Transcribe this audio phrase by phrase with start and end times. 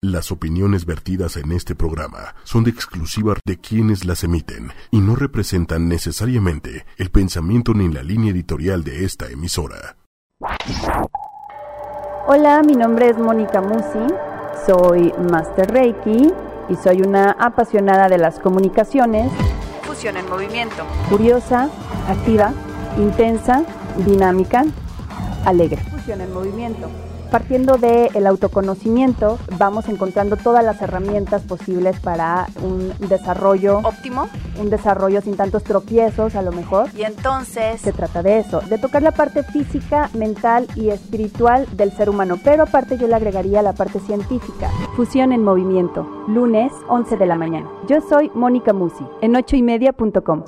[0.00, 5.16] Las opiniones vertidas en este programa son de exclusiva de quienes las emiten y no
[5.16, 9.96] representan necesariamente el pensamiento ni la línea editorial de esta emisora.
[12.28, 14.14] Hola, mi nombre es Mónica Musi,
[14.64, 16.32] soy Master Reiki
[16.68, 19.32] y soy una apasionada de las comunicaciones.
[19.82, 20.84] Fusión en movimiento.
[21.10, 21.70] Curiosa,
[22.06, 22.52] activa,
[22.98, 23.64] intensa,
[24.06, 24.64] dinámica,
[25.44, 25.82] alegre.
[25.90, 26.88] Fusión en movimiento.
[27.30, 35.20] Partiendo del autoconocimiento, vamos encontrando todas las herramientas posibles para un desarrollo óptimo, un desarrollo
[35.20, 36.88] sin tantos tropiezos a lo mejor.
[36.96, 41.92] Y entonces se trata de eso, de tocar la parte física, mental y espiritual del
[41.92, 44.70] ser humano, pero aparte yo le agregaría la parte científica.
[44.96, 47.68] Fusión en movimiento, lunes 11 de la mañana.
[47.86, 50.44] Yo soy Mónica Musi, en ochoymedia.com.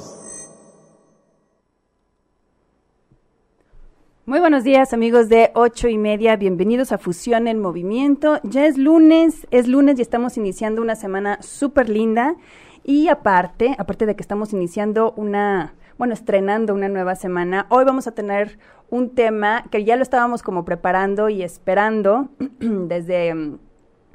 [4.31, 8.39] Muy buenos días amigos de ocho y media, bienvenidos a Fusión en Movimiento.
[8.45, 12.37] Ya es lunes, es lunes y estamos iniciando una semana súper linda
[12.85, 18.07] y aparte, aparte de que estamos iniciando una, bueno, estrenando una nueva semana, hoy vamos
[18.07, 22.29] a tener un tema que ya lo estábamos como preparando y esperando
[22.61, 23.35] desde,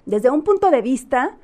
[0.05, 1.35] desde un punto de vista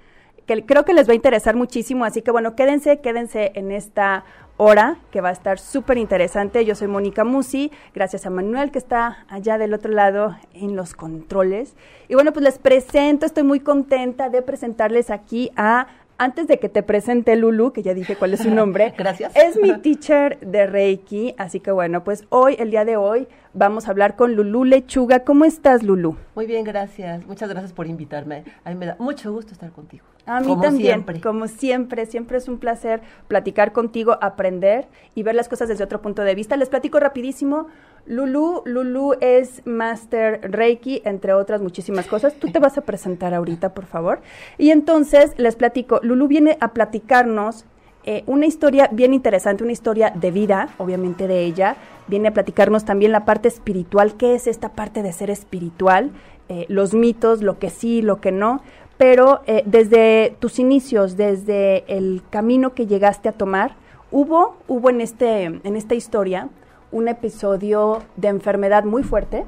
[0.46, 4.24] que creo que les va a interesar muchísimo, así que bueno, quédense, quédense en esta
[4.58, 6.64] hora que va a estar súper interesante.
[6.66, 10.94] Yo soy Mónica Musi, gracias a Manuel que está allá del otro lado en los
[10.94, 11.76] controles.
[12.08, 15.88] Y bueno, pues les presento, estoy muy contenta de presentarles aquí a
[16.22, 18.94] antes de que te presente Lulu, que ya dije cuál es su nombre.
[18.96, 19.36] Gracias.
[19.36, 23.88] Es mi teacher de Reiki, así que bueno, pues hoy, el día de hoy, vamos
[23.88, 25.22] a hablar con Lulu Lechuga.
[25.22, 26.16] ¿Cómo estás, Lulu?
[26.36, 27.26] Muy bien, gracias.
[27.26, 28.44] Muchas gracias por invitarme.
[28.64, 30.06] A mí me da mucho gusto estar contigo.
[30.28, 35.50] A mí también, como siempre, siempre es un placer platicar contigo, aprender y ver las
[35.50, 36.56] cosas desde otro punto de vista.
[36.56, 37.66] Les platico rapidísimo.
[38.06, 42.34] Lulu, Lulu es Master Reiki, entre otras muchísimas cosas.
[42.34, 44.22] Tú te vas a presentar ahorita, por favor.
[44.58, 47.66] Y entonces les platico, Lulu viene a platicarnos
[48.04, 51.76] eh, una historia bien interesante, una historia de vida, obviamente de ella.
[52.08, 56.12] Viene a platicarnos también la parte espiritual, qué es esta parte de ser espiritual,
[56.50, 58.62] eh, los mitos, lo que sí, lo que no.
[58.98, 63.76] Pero eh, desde tus inicios, desde el camino que llegaste a tomar,
[64.12, 66.50] hubo, hubo en, este, en esta historia
[66.92, 69.46] un episodio de enfermedad muy fuerte,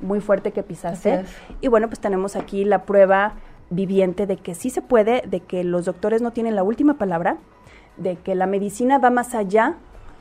[0.00, 1.24] muy fuerte que pisaste.
[1.60, 3.34] Y bueno, pues tenemos aquí la prueba
[3.70, 7.38] viviente de que sí se puede, de que los doctores no tienen la última palabra,
[7.96, 9.76] de que la medicina va más allá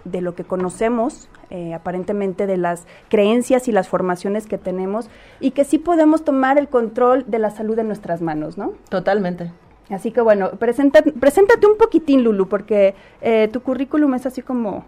[0.06, 5.10] de lo que conocemos, eh, aparentemente de las creencias y las formaciones que tenemos,
[5.40, 8.74] y que sí podemos tomar el control de la salud en nuestras manos, ¿no?
[8.90, 9.52] Totalmente.
[9.90, 14.86] Así que bueno, preséntate, preséntate un poquitín, Lulu, porque eh, tu currículum es así como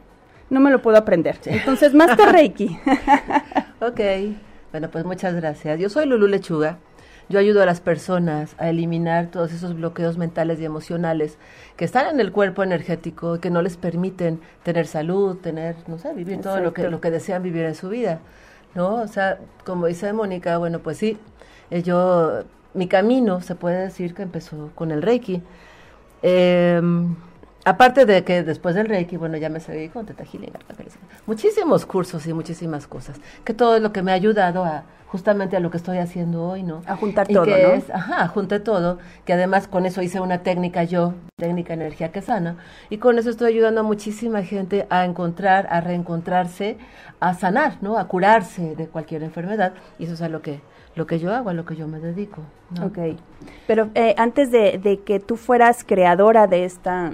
[0.53, 1.37] no me lo puedo aprender.
[1.45, 2.77] Entonces, Master Reiki.
[3.81, 3.99] ok,
[4.71, 5.79] bueno, pues muchas gracias.
[5.79, 6.77] Yo soy Lulu Lechuga.
[7.29, 11.37] Yo ayudo a las personas a eliminar todos esos bloqueos mentales y emocionales
[11.77, 15.97] que están en el cuerpo energético y que no les permiten tener salud, tener, no
[15.97, 18.19] sé, vivir todo lo que, lo que desean vivir en su vida.
[18.75, 18.95] ¿No?
[18.95, 21.17] O sea, como dice Mónica, bueno, pues sí,
[21.69, 22.43] eh, yo,
[22.73, 25.41] mi camino se puede decir que empezó con el Reiki.
[26.23, 26.81] Eh,
[27.65, 30.25] Aparte de que después del Reiki, bueno, ya me seguí con Teta
[31.25, 35.55] muchísimos cursos y muchísimas cosas, que todo es lo que me ha ayudado a justamente
[35.55, 36.81] a lo que estoy haciendo hoy, ¿no?
[36.87, 37.53] A juntar todo, ¿no?
[37.53, 42.23] Es, ajá, junté todo, que además con eso hice una técnica yo, técnica energía que
[42.23, 42.57] sana,
[42.89, 46.77] y con eso estoy ayudando a muchísima gente a encontrar, a reencontrarse,
[47.19, 47.99] a sanar, ¿no?
[47.99, 50.61] A curarse de cualquier enfermedad, y eso es a lo que
[50.95, 52.41] lo que yo hago, a lo que yo me dedico.
[52.83, 53.17] Ok.
[53.67, 57.13] Pero eh, antes de, de, que tú fueras creadora de esta,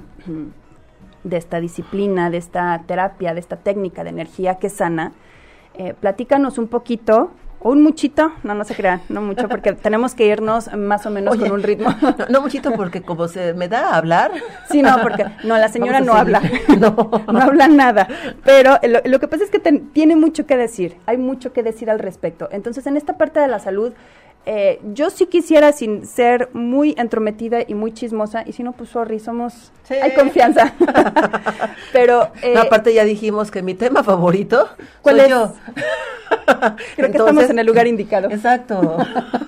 [1.23, 5.13] de esta disciplina, de esta terapia, de esta técnica de energía que sana,
[5.75, 7.31] eh, platícanos un poquito
[7.62, 11.38] un muchito, no, no se crean, no mucho, porque tenemos que irnos más o menos
[11.38, 11.90] con un ritmo.
[12.30, 14.31] No, muchito, porque como se me da a hablar.
[14.70, 16.42] Sí, no, porque no, la señora no habla,
[16.80, 17.12] no.
[17.31, 18.08] no habla nada.
[18.44, 21.90] Pero lo, lo que pasa es que tiene mucho que decir, hay mucho que decir
[21.90, 22.50] al respecto.
[22.52, 23.94] Entonces, en esta parte de la salud,
[24.45, 28.89] eh, yo sí quisiera sin ser muy entrometida y muy chismosa, y si no, pues
[28.89, 30.74] sorry, somos, hay confianza.
[31.94, 32.30] Pero...
[32.41, 34.69] Eh, aparte ya dijimos que mi tema favorito
[35.01, 35.30] ¿cuál soy es?
[35.30, 35.53] yo.
[36.95, 38.30] Creo que estamos en el lugar indicado.
[38.30, 38.97] Exacto.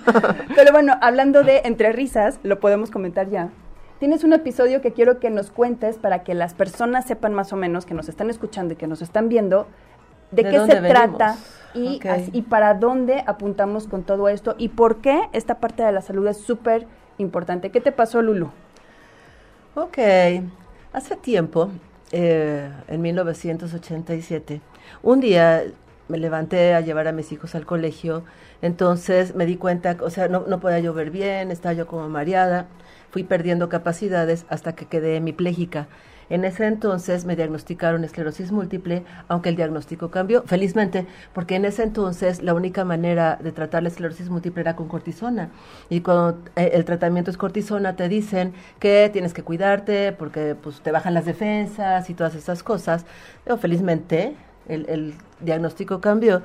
[0.54, 3.50] Pero bueno, hablando de entre risas, lo podemos comentar ya.
[3.98, 7.56] Tienes un episodio que quiero que nos cuentes para que las personas sepan más o
[7.56, 9.68] menos que nos están escuchando y que nos están viendo
[10.32, 11.36] de, qué se trata
[11.74, 12.00] y,
[12.32, 16.26] y para dónde apuntamos con todo esto y por qué esta parte de la salud
[16.26, 16.86] es súper
[17.18, 17.70] importante.
[17.70, 18.50] ¿Qué te pasó, Lulu?
[19.74, 19.98] Ok,
[20.92, 21.70] hace tiempo,
[22.10, 24.60] eh, en 1987,
[25.02, 25.64] un día
[26.08, 28.22] me levanté a llevar a mis hijos al colegio,
[28.60, 32.66] entonces me di cuenta, o sea, no, no podía llover bien, estaba yo como mareada,
[33.10, 35.86] fui perdiendo capacidades hasta que quedé hemipléjica.
[36.32, 41.82] En ese entonces me diagnosticaron esclerosis múltiple, aunque el diagnóstico cambió, felizmente, porque en ese
[41.82, 45.50] entonces la única manera de tratar la esclerosis múltiple era con cortisona.
[45.90, 50.80] Y cuando eh, el tratamiento es cortisona, te dicen que tienes que cuidarte porque pues,
[50.80, 53.04] te bajan las defensas y todas esas cosas.
[53.44, 54.34] Pero felizmente
[54.68, 56.40] el, el diagnóstico cambió.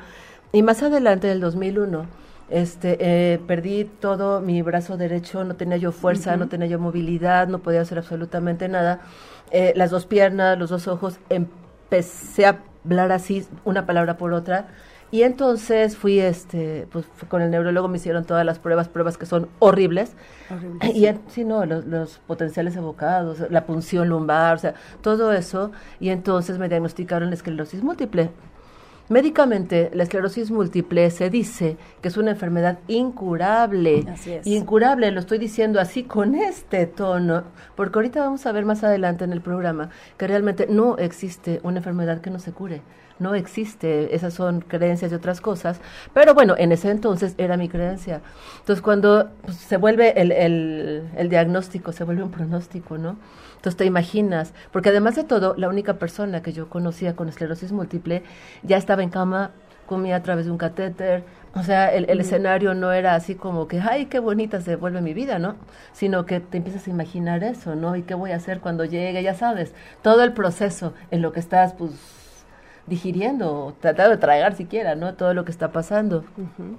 [0.51, 2.07] Y más adelante, en el 2001,
[2.49, 7.47] este, eh, perdí todo mi brazo derecho, no tenía yo fuerza, no tenía yo movilidad,
[7.47, 9.01] no podía hacer absolutamente nada.
[9.51, 14.67] Eh, las dos piernas, los dos ojos, empecé a hablar así, una palabra por otra.
[15.09, 19.25] Y entonces fui, este, pues con el neurólogo me hicieron todas las pruebas, pruebas que
[19.25, 20.13] son horribles.
[20.93, 25.71] Y sí, no, los, los, potenciales evocados, la punción lumbar, o sea, todo eso.
[26.01, 28.31] Y entonces me diagnosticaron esclerosis múltiple.
[29.09, 34.05] Médicamente, la esclerosis múltiple se dice que es una enfermedad incurable.
[34.11, 34.45] Así es.
[34.45, 37.43] Incurable, lo estoy diciendo así con este tono,
[37.75, 41.77] porque ahorita vamos a ver más adelante en el programa que realmente no existe una
[41.77, 42.81] enfermedad que no se cure.
[43.19, 45.79] No existe, esas son creencias y otras cosas,
[46.13, 48.21] pero bueno, en ese entonces era mi creencia.
[48.59, 53.17] Entonces, cuando pues, se vuelve el, el, el diagnóstico, se vuelve un pronóstico, ¿no?
[53.55, 57.71] Entonces te imaginas, porque además de todo, la única persona que yo conocía con esclerosis
[57.71, 58.23] múltiple
[58.63, 59.51] ya estaba en cama,
[59.87, 61.23] comía a través de un catéter,
[61.55, 65.01] o sea, el, el, escenario no era así como que, ay, qué bonita se vuelve
[65.01, 65.55] mi vida, ¿no?
[65.91, 67.95] Sino que te empiezas a imaginar eso, ¿no?
[67.95, 69.23] ¿Y qué voy a hacer cuando llegue?
[69.23, 69.73] Ya sabes,
[70.03, 71.91] todo el proceso en lo que estás, pues,
[72.87, 75.13] digiriendo, tratando de tragar siquiera, ¿no?
[75.13, 76.23] Todo lo que está pasando.
[76.37, 76.77] Uh -huh.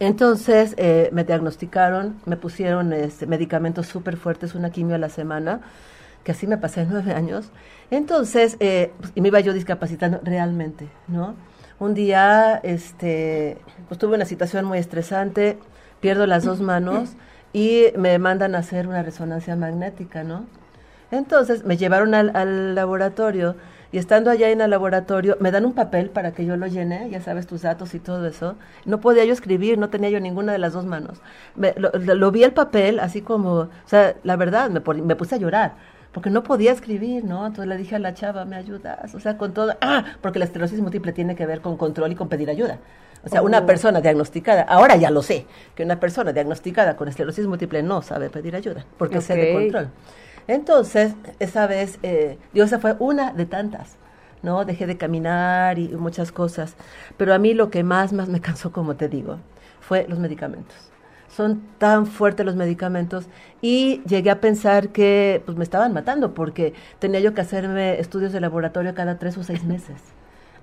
[0.00, 5.60] Entonces, eh, me diagnosticaron, me pusieron este, medicamentos súper fuertes, una quimio a la semana,
[6.24, 7.50] que así me pasé nueve años.
[7.90, 11.34] Entonces, eh, pues, y me iba yo discapacitando realmente, ¿no?
[11.78, 13.58] Un día, este,
[13.88, 15.58] pues tuve una situación muy estresante,
[16.00, 17.10] pierdo las dos manos
[17.52, 20.46] y me mandan a hacer una resonancia magnética, ¿no?
[21.10, 23.54] Entonces, me llevaron al, al laboratorio
[23.92, 27.10] y estando allá en el laboratorio, me dan un papel para que yo lo llene,
[27.10, 28.56] ya sabes, tus datos y todo eso.
[28.86, 31.20] No podía yo escribir, no tenía yo ninguna de las dos manos.
[31.54, 35.34] Me, lo, lo, vi el papel así como, o sea, la verdad, me, me puse
[35.34, 35.74] a llorar
[36.12, 37.46] porque no podía escribir, ¿no?
[37.46, 39.14] Entonces le dije a la chava, ¿me ayudas?
[39.14, 42.14] O sea, con todo, ah, porque la esclerosis múltiple tiene que ver con control y
[42.14, 42.78] con pedir ayuda.
[43.24, 43.46] O sea, oh.
[43.46, 48.02] una persona diagnosticada, ahora ya lo sé, que una persona diagnosticada con esclerosis múltiple no
[48.02, 49.36] sabe pedir ayuda, porque okay.
[49.36, 49.88] de control.
[50.46, 53.96] Entonces, esa vez, eh, digo, esa fue una de tantas,
[54.42, 54.64] ¿no?
[54.64, 56.76] Dejé de caminar y muchas cosas.
[57.16, 59.38] Pero a mí lo que más, más me cansó, como te digo,
[59.80, 60.76] fue los medicamentos.
[61.28, 63.26] Son tan fuertes los medicamentos
[63.62, 68.32] y llegué a pensar que pues, me estaban matando porque tenía yo que hacerme estudios
[68.32, 70.02] de laboratorio cada tres o seis meses.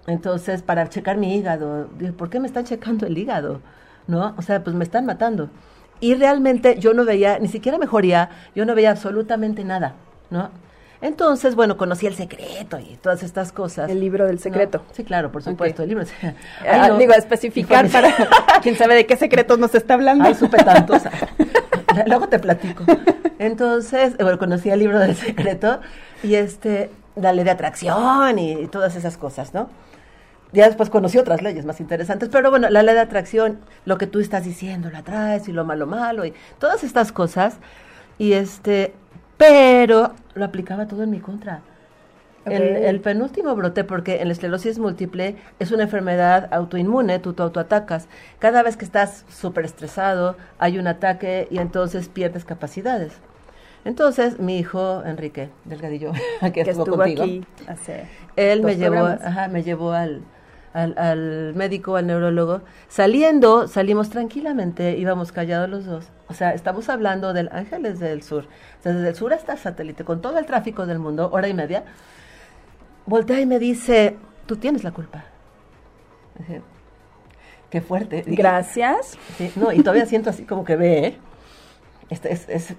[0.07, 3.61] Entonces, para checar mi hígado, dije, ¿por qué me están checando el hígado?
[4.07, 4.33] ¿No?
[4.37, 5.49] O sea, pues me están matando
[5.99, 9.95] y realmente yo no veía, ni siquiera mejoría, yo no veía absolutamente nada,
[10.29, 10.49] ¿no?
[11.01, 13.89] Entonces, bueno, conocí el secreto y todas estas cosas.
[13.89, 14.79] El libro del secreto.
[14.79, 14.93] ¿no?
[14.93, 15.93] Sí, claro, por supuesto, okay.
[15.93, 16.05] el libro.
[16.69, 18.13] Ay, no, digo, a especificar para
[18.61, 20.25] quién sabe de qué secretos nos está hablando.
[20.25, 21.03] Ay, supe tantos.
[22.05, 22.83] Luego te platico.
[23.39, 25.79] Entonces, bueno, conocí el libro del secreto
[26.21, 29.69] y este, la ley de atracción y, y todas esas cosas, ¿no?
[30.51, 34.07] Ya después conocí otras leyes más interesantes, pero bueno, la ley de atracción, lo que
[34.07, 37.57] tú estás diciendo, la atraes y lo malo malo y todas estas cosas,
[38.17, 38.93] y este,
[39.37, 41.61] pero lo aplicaba todo en mi contra.
[42.41, 42.55] Okay.
[42.55, 47.43] El, el, penúltimo brote, porque en la esclerosis múltiple es una enfermedad autoinmune, tú te
[47.43, 48.07] autoatacas.
[48.39, 53.13] Cada vez que estás súper estresado, hay un ataque y entonces pierdes capacidades.
[53.85, 58.05] Entonces, mi hijo Enrique Delgadillo, que, que estuvo, estuvo contigo, aquí hace
[58.39, 60.21] él me llevó, ajá, me llevó al,
[60.73, 62.61] al, al, médico, al neurólogo.
[62.87, 66.05] Saliendo, salimos tranquilamente, íbamos callados los dos.
[66.27, 68.45] O sea, estamos hablando del Ángeles del Sur.
[68.79, 71.47] O sea, desde el sur hasta el satélite, con todo el tráfico del mundo, hora
[71.47, 71.83] y media.
[73.05, 75.25] Voltea y me dice, tú tienes la culpa.
[76.37, 76.61] Dije,
[77.69, 78.23] Qué fuerte.
[78.25, 79.17] Gracias.
[79.37, 81.17] Sí, no, y todavía siento así como que ve, ¿eh?
[82.09, 82.73] Este es, es,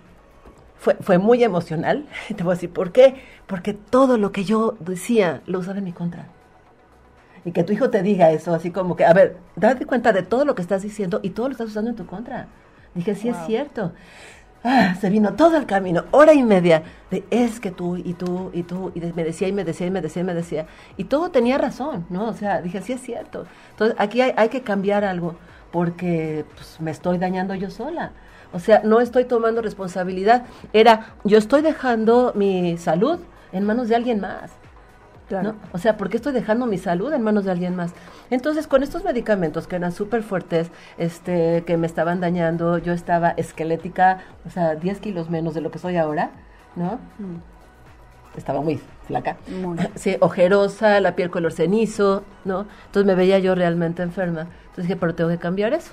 [0.78, 2.06] fue, fue muy emocional.
[2.36, 3.14] Te voy a decir, ¿por qué?
[3.46, 6.26] Porque todo lo que yo decía lo usaba en mi contra
[7.44, 10.22] y que tu hijo te diga eso, así como que, a ver, date cuenta de
[10.22, 12.48] todo lo que estás diciendo y todo lo estás usando en tu contra.
[12.94, 13.40] Dije, sí wow.
[13.40, 13.92] es cierto.
[14.62, 18.50] Ah, se vino todo el camino, hora y media, de es que tú y tú
[18.52, 20.66] y tú, y me decía y me decía y me decía y me decía.
[20.98, 22.28] Y todo tenía razón, ¿no?
[22.28, 23.46] O sea, dije, sí es cierto.
[23.70, 25.36] Entonces, aquí hay, hay que cambiar algo,
[25.70, 28.12] porque pues, me estoy dañando yo sola.
[28.52, 30.44] O sea, no estoy tomando responsabilidad.
[30.74, 33.20] Era, yo estoy dejando mi salud
[33.52, 34.50] en manos de alguien más.
[35.30, 35.54] ¿No?
[35.72, 37.92] O sea, ¿por qué estoy dejando mi salud en manos de alguien más?
[38.30, 43.30] Entonces, con estos medicamentos que eran súper fuertes, este, que me estaban dañando, yo estaba
[43.30, 46.30] esquelética, o sea, 10 kilos menos de lo que soy ahora,
[46.76, 46.98] ¿no?
[47.18, 48.36] Mm.
[48.36, 49.36] Estaba muy flaca.
[49.94, 52.66] Sí, ojerosa, la piel color cenizo, ¿no?
[52.86, 54.42] Entonces me veía yo realmente enferma.
[54.42, 55.92] Entonces dije, pero tengo que cambiar eso.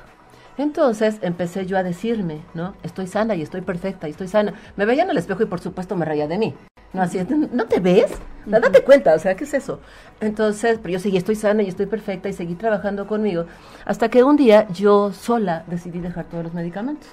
[0.57, 2.75] Entonces empecé yo a decirme, ¿no?
[2.81, 4.53] Estoy sana y estoy perfecta y estoy sana.
[4.75, 6.55] Me veía en el espejo y por supuesto me reía de mí.
[6.93, 7.19] No, así,
[7.51, 8.11] ¿no te ves?
[8.45, 9.81] date cuenta, o sea, ¿qué es eso?
[10.21, 13.45] Entonces, pero yo seguí, estoy sana y estoy perfecta y seguí trabajando conmigo.
[13.85, 17.09] Hasta que un día yo sola decidí dejar todos los medicamentos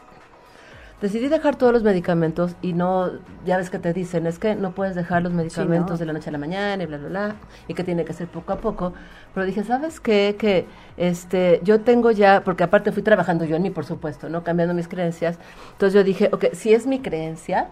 [1.05, 3.11] decidí dejar todos los medicamentos y no,
[3.45, 6.31] ya ves que te dicen, es que no puedes dejar los medicamentos de la noche
[6.31, 7.37] a la mañana y bla, bla, bla,
[7.69, 8.95] y que tiene que ser poco a poco.
[9.35, 10.37] Pero dije, ¿sabes qué?
[10.39, 10.67] Que
[10.97, 14.45] este, yo tengo ya, porque aparte fui trabajando yo en mí, por supuesto, ¿no?
[14.45, 15.39] Cambiando mis creencias.
[15.73, 17.69] Entonces yo dije, ok, si es mi creencia,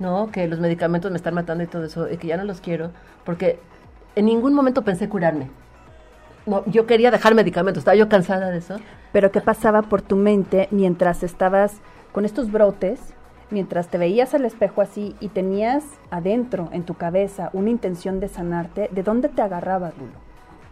[0.00, 0.30] ¿no?
[0.32, 2.90] Que los medicamentos me están matando y todo eso, y que ya no los quiero,
[3.24, 3.60] porque
[4.16, 5.48] en ningún momento pensé curarme.
[6.46, 8.78] No, yo quería dejar medicamentos, estaba yo cansada de eso.
[9.12, 11.74] Pero ¿qué pasaba por tu mente mientras estabas
[12.12, 12.98] con estos brotes,
[13.50, 18.28] mientras te veías al espejo así y tenías adentro en tu cabeza una intención de
[18.28, 20.12] sanarte, ¿de dónde te agarrabas, Lulo?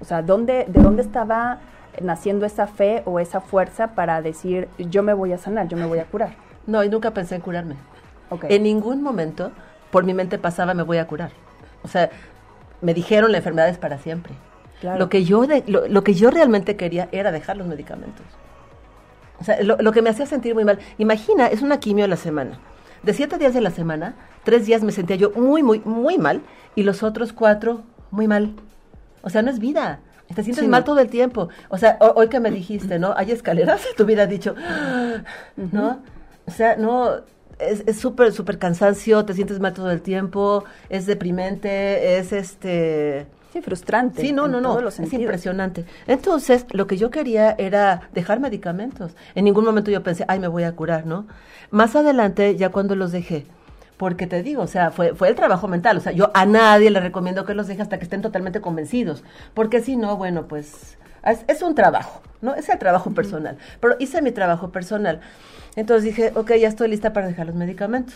[0.01, 1.59] O sea, ¿dónde, ¿de dónde estaba
[2.01, 5.87] naciendo esa fe o esa fuerza para decir, yo me voy a sanar, yo me
[5.87, 6.35] voy a curar?
[6.67, 7.77] No, y nunca pensé en curarme.
[8.49, 9.53] En ningún momento
[9.91, 11.31] por mi mente pasaba, me voy a curar.
[11.83, 12.11] O sea,
[12.81, 14.35] me dijeron la enfermedad es para siempre.
[14.83, 18.25] Lo, que yo lo que yo realmente quería era dejar los medicamentos.
[19.41, 20.79] O sea, lo, que me hacía sentir muy mal.
[20.99, 22.59] Imagina, es una quimio a la semana.
[23.03, 26.43] De siete días de la semana, tres días me sentía yo muy, muy, muy mal
[26.75, 28.55] y los otros cuatro muy mal.
[29.23, 30.01] O sea, no es vida.
[30.35, 31.49] Te sientes mal todo el tiempo.
[31.69, 33.15] O sea, hoy que me dijiste, ¿no?
[33.17, 34.55] Hay escaleras, tu vida dicho,
[35.57, 36.01] ¿no?
[36.47, 37.23] O sea, no,
[37.59, 43.63] es súper, súper cansancio, te sientes mal todo el tiempo, es deprimente, es este Sí,
[43.63, 44.21] frustrante.
[44.21, 45.87] Sí, no, no, no, es impresionante.
[46.07, 49.13] Entonces, lo que yo quería era dejar medicamentos.
[49.35, 51.27] En ningún momento yo pensé, ay, me voy a curar, ¿no?
[51.71, 53.47] Más adelante, ya cuando los dejé,
[53.97, 56.91] porque te digo, o sea, fue, fue el trabajo mental, o sea, yo a nadie
[56.91, 59.25] le recomiendo que los deje hasta que estén totalmente convencidos,
[59.55, 60.99] porque si no, bueno, pues
[61.31, 62.55] es, un trabajo, ¿no?
[62.55, 65.21] Es el trabajo personal, pero hice mi trabajo personal.
[65.77, 68.15] Entonces dije, ok, ya estoy lista para dejar los medicamentos.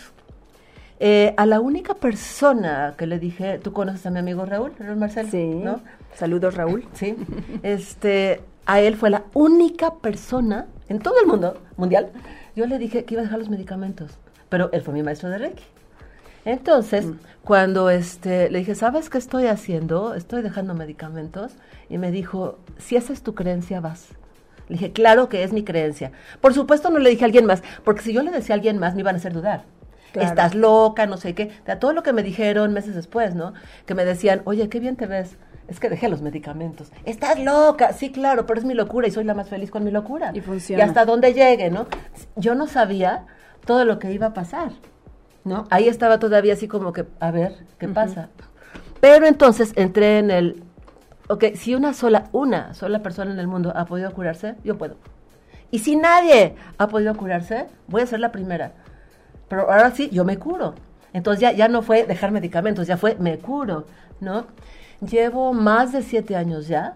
[0.99, 4.97] Eh, a la única persona que le dije, tú conoces a mi amigo Raúl, Raúl
[4.97, 5.45] Marcelo, sí.
[5.45, 5.81] ¿no?
[6.15, 6.87] Saludos, Raúl.
[6.93, 7.15] Sí.
[7.63, 12.11] este, a él fue la única persona en todo el mundo mundial.
[12.55, 14.17] Yo le dije que iba a dejar los medicamentos,
[14.49, 15.63] pero él fue mi maestro de Reiki.
[16.45, 17.19] Entonces, mm.
[17.43, 20.13] cuando este, le dije, ¿sabes qué estoy haciendo?
[20.15, 21.53] Estoy dejando medicamentos.
[21.89, 24.09] Y me dijo, si esa es tu creencia, vas.
[24.69, 26.11] Le dije, claro que es mi creencia.
[26.41, 28.79] Por supuesto no le dije a alguien más, porque si yo le decía a alguien
[28.79, 29.65] más me iban a hacer dudar
[30.21, 31.51] estás loca, no sé qué.
[31.65, 33.53] De todo lo que me dijeron meses después, ¿no?
[33.85, 35.37] Que me decían, oye, qué bien te ves.
[35.67, 36.91] Es que dejé los medicamentos.
[37.05, 37.93] Estás loca.
[37.93, 40.31] Sí, claro, pero es mi locura y soy la más feliz con mi locura.
[40.33, 40.83] Y funciona.
[40.83, 41.87] Y hasta dónde llegue, ¿no?
[42.35, 43.25] Yo no sabía
[43.65, 44.71] todo lo que iba a pasar,
[45.43, 45.65] ¿no?
[45.69, 48.29] Ahí estaba todavía así como que, a ver, ¿qué pasa?
[48.99, 50.63] Pero entonces entré en el,
[51.27, 54.95] ok, si una sola, una sola persona en el mundo ha podido curarse, yo puedo.
[55.71, 58.73] Y si nadie ha podido curarse, voy a ser la primera
[59.53, 60.73] pero ahora sí, yo me curo.
[61.13, 63.85] Entonces ya, ya no fue dejar medicamentos, ya fue me curo,
[64.19, 64.47] ¿no?
[64.99, 66.95] Llevo más de siete años ya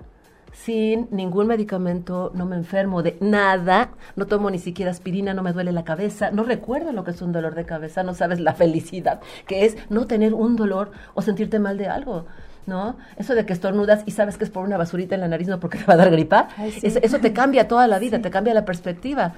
[0.64, 5.54] sin ningún medicamento, no me enfermo de nada, no tomo ni siquiera aspirina, no me
[5.54, 8.54] duele la cabeza, no recuerdo lo que es un dolor de cabeza, no sabes la
[8.54, 12.26] felicidad que es no tener un dolor o sentirte mal de algo.
[12.66, 12.98] ¿no?
[13.16, 15.58] Eso de que estornudas y sabes que es por una basurita en la nariz, no
[15.62, 16.50] porque te va a dar gripa,
[16.82, 19.36] eso, te cambia toda la vida, te cambia la perspectiva.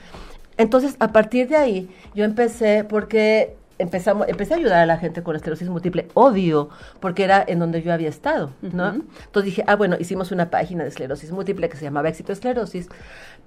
[0.57, 5.23] Entonces, a partir de ahí, yo empecé porque empezamos, empecé a ayudar a la gente
[5.23, 6.69] con esclerosis múltiple, obvio,
[6.99, 8.89] porque era en donde yo había estado, ¿no?
[8.89, 12.89] Entonces dije, ah, bueno, hicimos una página de esclerosis múltiple que se llamaba Éxito Esclerosis,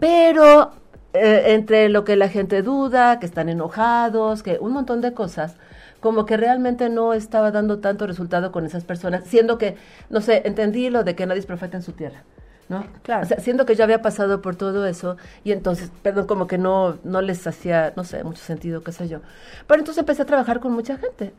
[0.01, 0.73] pero
[1.13, 5.57] eh, entre lo que la gente duda, que están enojados, que un montón de cosas,
[6.01, 9.77] como que realmente no estaba dando tanto resultado con esas personas, siendo que,
[10.11, 12.25] no sé, entendí lo de que nadie es profeta en su tierra.
[12.69, 12.87] ¿No?
[13.03, 13.25] Claro.
[13.25, 16.59] O sea, siendo que yo había pasado por todo eso y entonces, perdón, como que
[16.59, 19.21] no, no les hacía, no sé, mucho sentido, qué sé yo.
[19.67, 21.33] Pero entonces empecé a trabajar con mucha gente.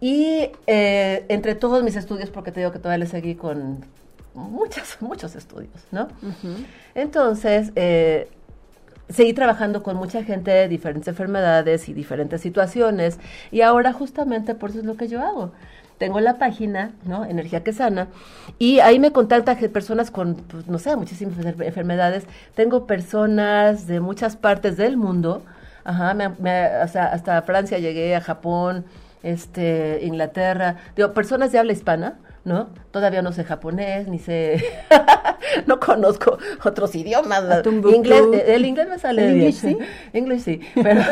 [0.00, 3.84] Y eh, entre todos mis estudios, porque te digo que todavía le seguí con
[4.34, 6.08] muchos, muchos estudios, ¿no?
[6.94, 8.28] Entonces, eh,
[9.08, 13.18] seguí trabajando con mucha gente de diferentes enfermedades y diferentes situaciones
[13.50, 15.52] y ahora justamente por eso es lo que yo hago
[16.02, 17.24] tengo la página, ¿no?
[17.24, 18.08] Energía que sana,
[18.58, 22.24] y ahí me contactan personas con, pues, no sé, muchísimas enfermedades.
[22.56, 25.44] Tengo personas de muchas partes del mundo,
[25.84, 26.16] ajá,
[26.82, 28.84] hasta, Francia llegué, a Japón,
[29.22, 32.70] este, Inglaterra, digo, personas de habla hispana, ¿no?
[32.90, 34.62] Todavía no sé japonés, ni sé,
[35.66, 37.44] no conozco otros idiomas.
[37.94, 39.46] Inglés, eh, el inglés me sale ¿El bien.
[39.46, 39.78] English sí?
[40.12, 41.02] English sí, pero,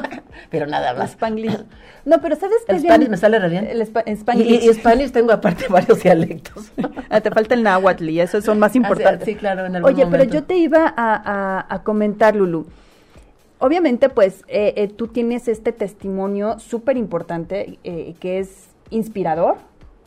[0.50, 1.10] pero nada más.
[1.12, 1.56] Spanglish.
[2.04, 2.72] No, pero ¿sabes qué?
[2.76, 3.66] El Spanish me sale re bien.
[3.66, 4.64] El spa- Spanglish.
[4.64, 6.72] y, y Spanish tengo aparte varios dialectos.
[7.08, 9.26] Ah, te falta el náhuatl y esos son más importantes.
[9.26, 12.66] sí, claro, en algún Oye, pero yo te iba a, a- a comentar, Lulu.
[13.58, 19.56] Obviamente, pues, eh, eh, tú tienes este testimonio súper importante eh, que es inspirador,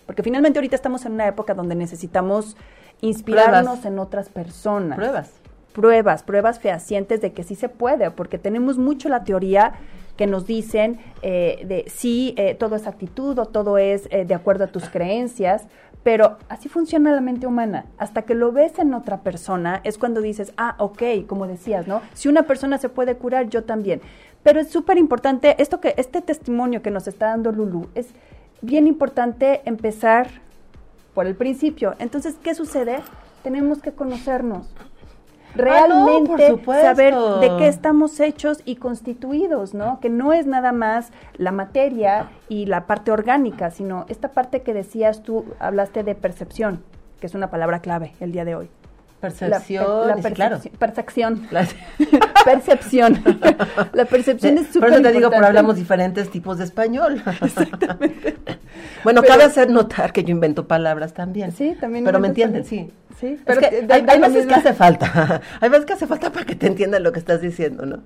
[0.05, 2.57] porque finalmente ahorita estamos en una época donde necesitamos
[3.01, 3.85] inspirarnos Pruebas.
[3.85, 4.97] en otras personas.
[4.97, 5.31] Pruebas.
[5.73, 9.73] Pruebas, pruebas fehacientes de que sí se puede, porque tenemos mucho la teoría
[10.15, 14.35] que nos dicen eh, de sí, eh, todo es actitud o todo es eh, de
[14.35, 15.63] acuerdo a tus creencias,
[16.03, 17.85] pero así funciona la mente humana.
[17.97, 22.01] Hasta que lo ves en otra persona es cuando dices, ah, ok, como decías, ¿no?
[22.13, 24.01] Si una persona se puede curar, yo también.
[24.43, 28.07] Pero es súper importante, esto que, este testimonio que nos está dando Lulu, es
[28.63, 30.27] bien importante empezar
[31.13, 31.93] por el principio.
[31.99, 32.99] Entonces, ¿qué sucede?
[33.43, 34.73] Tenemos que conocernos.
[35.55, 39.99] Ah, no, Realmente saber de qué estamos hechos y constituidos, ¿no?
[39.99, 44.73] Que no es nada más la materia y la parte orgánica, sino esta parte que
[44.73, 46.83] decías tú, hablaste de percepción,
[47.19, 48.69] que es una palabra clave el día de hoy.
[49.23, 50.57] La- Percepción, la, sí, claro.
[50.57, 51.47] percepción- percepción.
[51.51, 51.67] La-
[52.45, 53.23] percepción.
[53.93, 57.23] la percepción es Por súper eso te digo, pero hablamos diferentes tipos de español.
[59.03, 61.51] bueno, Pero- cabe hacer notar que yo invento palabras también.
[61.51, 62.87] Sí, también Pero me entienden, también.
[62.87, 62.93] sí.
[63.23, 65.39] Sí, Es pero que hay, veces que hace falta.
[65.61, 67.99] hay veces que hace falta para que te entiendan lo que estás diciendo, ¿no?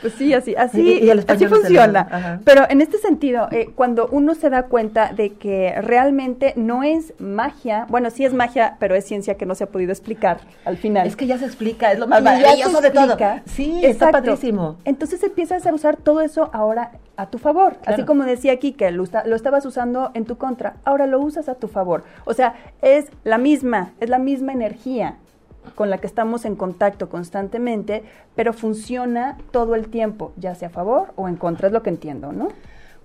[0.00, 2.40] Pues sí, así, así, Y- y el así funciona.
[2.44, 7.14] Pero en este sentido, eh, cuando uno se da cuenta de que realmente no es
[7.20, 10.76] magia, bueno, sí es magia, pero es ciencia que no se ha podido explicar al
[10.78, 11.06] final.
[11.06, 13.16] Es que ya se explica, es lo más maravilloso de todo.
[13.44, 14.12] Sí, está Exacto.
[14.18, 14.78] padrísimo.
[14.84, 17.76] Entonces empiezas a usar todo eso ahora a tu favor.
[17.86, 21.48] Así como decía aquí que lo, lo estabas usando en tu contra, ahora lo usas
[21.48, 22.04] a tu favor.
[22.24, 25.16] O sea, es la misma, es la misma energía
[25.74, 30.70] con la que estamos en contacto constantemente, pero funciona todo el tiempo, ya sea a
[30.70, 32.48] favor o en contra, es lo que entiendo, ¿no?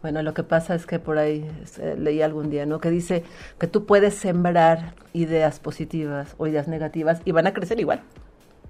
[0.02, 1.48] Bueno, lo que pasa es que por ahí
[1.80, 2.80] eh, leí algún día, ¿no?
[2.80, 3.24] Que dice
[3.60, 8.02] que tú puedes sembrar ideas positivas o ideas negativas y van a crecer igual.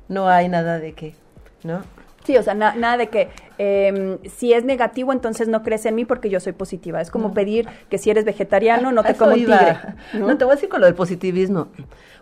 [0.09, 1.15] No hay nada de que,
[1.63, 1.81] ¿no?
[2.23, 5.95] Sí, o sea, na- nada de que em, si es negativo, entonces no crece en
[5.95, 7.01] mí porque yo soy positiva.
[7.01, 7.33] Es como No.
[7.33, 9.77] pedir que si eres vegetariano no te como un tigre.
[10.13, 10.37] ¿no?
[10.37, 11.67] te voy a decir con lo del positivismo.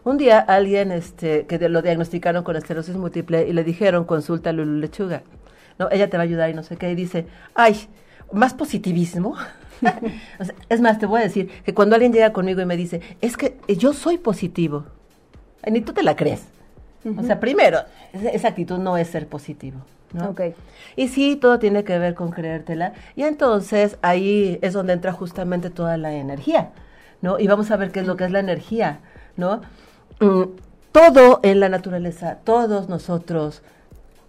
[0.05, 4.53] Un día alguien este, que lo diagnosticaron con esclerosis múltiple y le dijeron, consulta a
[4.53, 5.23] Lulu Lechuga.
[5.77, 6.89] No, ella te va a ayudar y no sé qué.
[6.91, 7.88] Y dice, ay,
[8.31, 9.35] ¿más positivismo?
[10.39, 12.75] O sea, es más, te voy a decir que cuando alguien llega conmigo y me
[12.75, 14.85] dice, es que yo soy positivo,
[15.65, 16.43] ni tú te la crees.
[17.17, 17.79] O sea, primero,
[18.13, 19.79] esa, actitud no es ser positivo.
[20.13, 20.29] ¿no?
[20.29, 20.41] Ok.
[20.95, 22.93] Y sí, todo tiene que ver con creértela.
[23.15, 26.71] Y entonces ahí es donde entra justamente toda la energía,
[27.21, 27.39] ¿no?
[27.39, 28.99] Y vamos a ver qué es lo que es la energía,
[29.38, 29.62] ¿no?
[30.19, 30.43] Mm,
[30.91, 33.62] todo en la naturaleza, todos nosotros,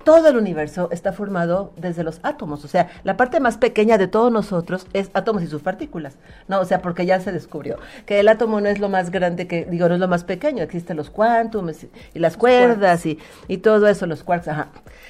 [0.04, 2.64] todo el universo está formado desde los átomos.
[2.64, 6.16] O sea, la parte más pequeña de todos nosotros es átomos y sus partículas.
[6.48, 9.46] No, o sea, porque ya se descubrió que el átomo no es lo más grande
[9.46, 10.62] que, digo, no es lo más pequeño.
[10.62, 14.68] Existen los cuántums y, las cuerdas y, y todo eso, los quarks, ajá.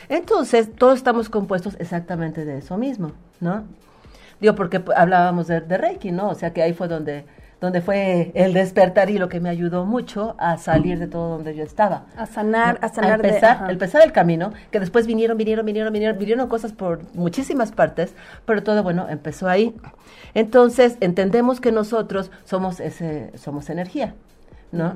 [0.09, 3.65] Entonces, todos estamos compuestos exactamente de eso mismo, ¿no?
[4.41, 6.31] Digo, porque hablábamos de, de Reiki, ¿no?
[6.31, 7.27] O sea, que ahí fue donde,
[7.61, 11.55] donde fue el despertar y lo que me ayudó mucho a salir de todo donde
[11.55, 12.07] yo estaba.
[12.17, 15.93] A sanar, a sanar de- empezar, a empezar el camino, que después vinieron, vinieron, vinieron,
[15.93, 18.15] vinieron, vinieron cosas por muchísimas partes,
[18.47, 19.75] pero todo, bueno, empezó ahí.
[20.35, 24.15] Entonces, entendemos que nosotros somos ese, somos energía,
[24.73, 24.95] ¿no?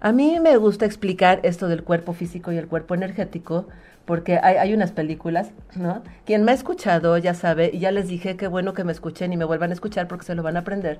[0.00, 3.66] A mí me gusta explicar esto del cuerpo físico y el cuerpo energético,
[4.10, 6.02] porque hay, hay unas películas, ¿no?
[6.26, 9.32] Quien me ha escuchado ya sabe, y ya les dije que bueno que me escuchen
[9.32, 10.98] y me vuelvan a escuchar porque se lo van a aprender.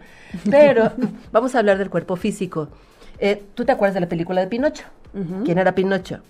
[0.48, 0.92] Pero
[1.32, 2.68] vamos a hablar del cuerpo físico.
[3.18, 4.84] Eh, ¿Tú te acuerdas de la película de Pinocho?
[5.44, 6.20] ¿Quién era Pinocho?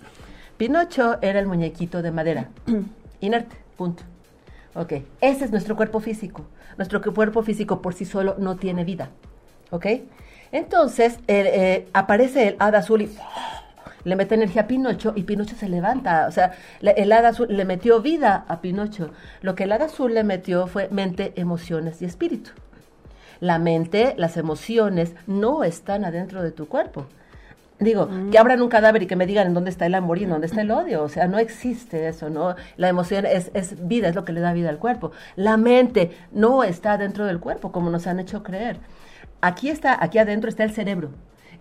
[0.57, 2.49] Pinocho era el muñequito de madera,
[3.21, 4.01] inerte, punto.
[4.73, 6.47] Ok, ese es nuestro cuerpo físico.
[6.77, 9.09] Nuestro cu- cuerpo físico por sí solo no tiene vida.
[9.69, 9.85] ¿Ok?
[10.51, 13.09] Entonces eh, eh, aparece el hada azul y
[14.03, 16.27] le mete energía a Pinocho y Pinocho se levanta.
[16.27, 19.11] O sea, el hada azul le metió vida a Pinocho.
[19.41, 22.51] Lo que el hada azul le metió fue mente, emociones y espíritu.
[23.39, 27.07] La mente, las emociones no están adentro de tu cuerpo.
[27.79, 30.25] Digo, que abran un cadáver y que me digan en dónde está el amor y
[30.25, 31.01] en dónde está el odio.
[31.01, 32.55] O sea, no existe eso, ¿no?
[32.77, 35.11] La emoción es, es vida, es lo que le da vida al cuerpo.
[35.35, 38.77] La mente no está dentro del cuerpo, como nos han hecho creer.
[39.41, 41.09] Aquí está, aquí adentro está el cerebro.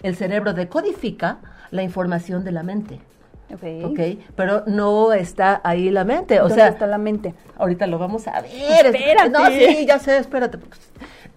[0.02, 1.38] El cerebro decodifica
[1.70, 3.00] la información de la mente,
[3.52, 3.90] Ok.
[3.90, 4.00] ¿ok?
[4.36, 6.38] Pero no está ahí la mente.
[6.40, 7.34] O ¿Dónde sea, está la mente?
[7.58, 8.86] Ahorita lo vamos a ver.
[8.86, 9.30] Espérate.
[9.30, 10.58] No, sí, ya sé, espérate.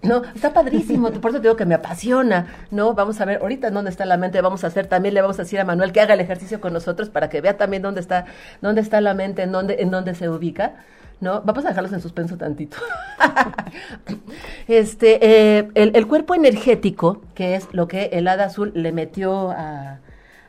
[0.02, 2.92] No, está padrísimo, por eso te digo que me apasiona, ¿no?
[2.94, 5.42] Vamos a ver ahorita dónde está la mente, vamos a hacer también, le vamos a
[5.42, 8.26] decir a Manuel que haga el ejercicio con nosotros para que vea también dónde está,
[8.60, 10.74] dónde está la mente, en dónde, en dónde se ubica.
[11.20, 11.42] ¿No?
[11.42, 12.76] Vamos a dejarlos en suspenso tantito.
[14.68, 15.18] este,
[15.58, 20.00] eh, el, el, cuerpo energético, que es lo que el hada azul le metió a,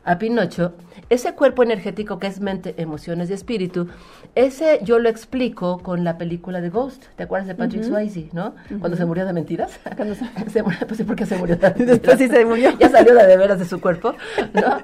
[0.06, 0.72] a Pinocho,
[1.10, 3.88] ese cuerpo energético que es mente, emociones y espíritu,
[4.36, 7.04] ese yo lo explico con la película de Ghost.
[7.16, 8.54] ¿Te acuerdas de Patrick Swayze, no?
[8.78, 9.78] Cuando se murió de mentiras.
[9.96, 10.14] Cuando
[10.52, 12.00] se, murió, pues sí, porque se murió de mentiras.
[12.00, 12.78] Después sí se murió.
[12.78, 14.14] ya salió de, de veras de su cuerpo,
[14.54, 14.82] ¿no?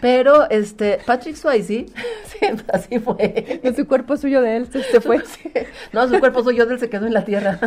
[0.00, 1.86] Pero este Patrick Swayze,
[2.24, 2.38] sí,
[2.72, 3.60] así fue.
[3.64, 5.24] No, su cuerpo suyo de él se, se fue.
[5.26, 5.50] Sí.
[5.92, 7.58] No, su cuerpo suyo de él se quedó en la tierra.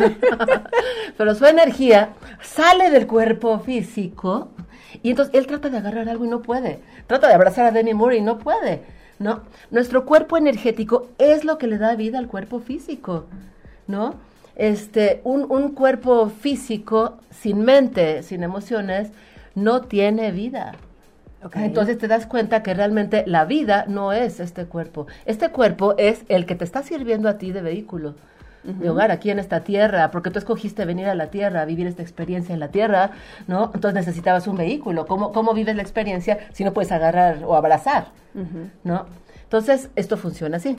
[1.16, 4.50] Pero su energía sale del cuerpo físico
[5.02, 6.80] y entonces él trata de agarrar algo y no puede.
[7.06, 8.82] Trata de abrazar a Demi Moore y no puede.
[9.18, 9.40] ¿No?
[9.70, 13.24] Nuestro cuerpo energético es lo que le da vida al cuerpo físico,
[13.86, 14.16] ¿no?
[14.56, 19.08] Este, un, un cuerpo físico sin mente, sin emociones,
[19.54, 20.74] no tiene vida.
[21.42, 21.64] Okay.
[21.64, 25.06] Entonces te das cuenta que realmente la vida no es este cuerpo.
[25.24, 28.16] Este cuerpo es el que te está sirviendo a ti de vehículo
[28.66, 31.86] de hogar aquí en esta tierra, porque tú escogiste venir a la tierra, a vivir
[31.86, 33.12] esta experiencia en la tierra,
[33.46, 33.70] ¿no?
[33.74, 35.06] Entonces necesitabas un vehículo.
[35.06, 38.08] ¿Cómo, cómo vives la experiencia si no puedes agarrar o abrazar,
[38.84, 39.06] ¿no?
[39.44, 40.76] Entonces, esto funciona así.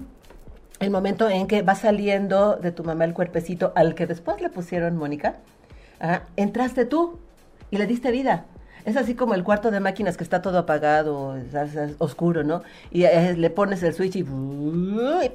[0.80, 4.50] El momento en que va saliendo de tu mamá el cuerpecito al que después le
[4.50, 5.38] pusieron Mónica,
[6.00, 6.24] ¿ah?
[6.36, 7.20] entraste tú
[7.72, 8.46] y le diste vida.
[8.88, 12.46] Es así como el cuarto de máquinas que está todo apagado, es, es, es oscuro,
[12.46, 12.64] ¿no?
[12.90, 15.32] Y eh, le pones el switch y, y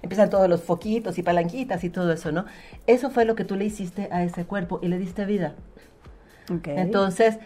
[0.00, 2.46] empiezan todos los foquitos y palanquitas y todo eso, ¿no?
[2.86, 5.52] Eso fue lo que tú le hiciste a ese cuerpo y le diste vida.
[6.50, 6.78] Okay.
[6.78, 7.36] Entonces,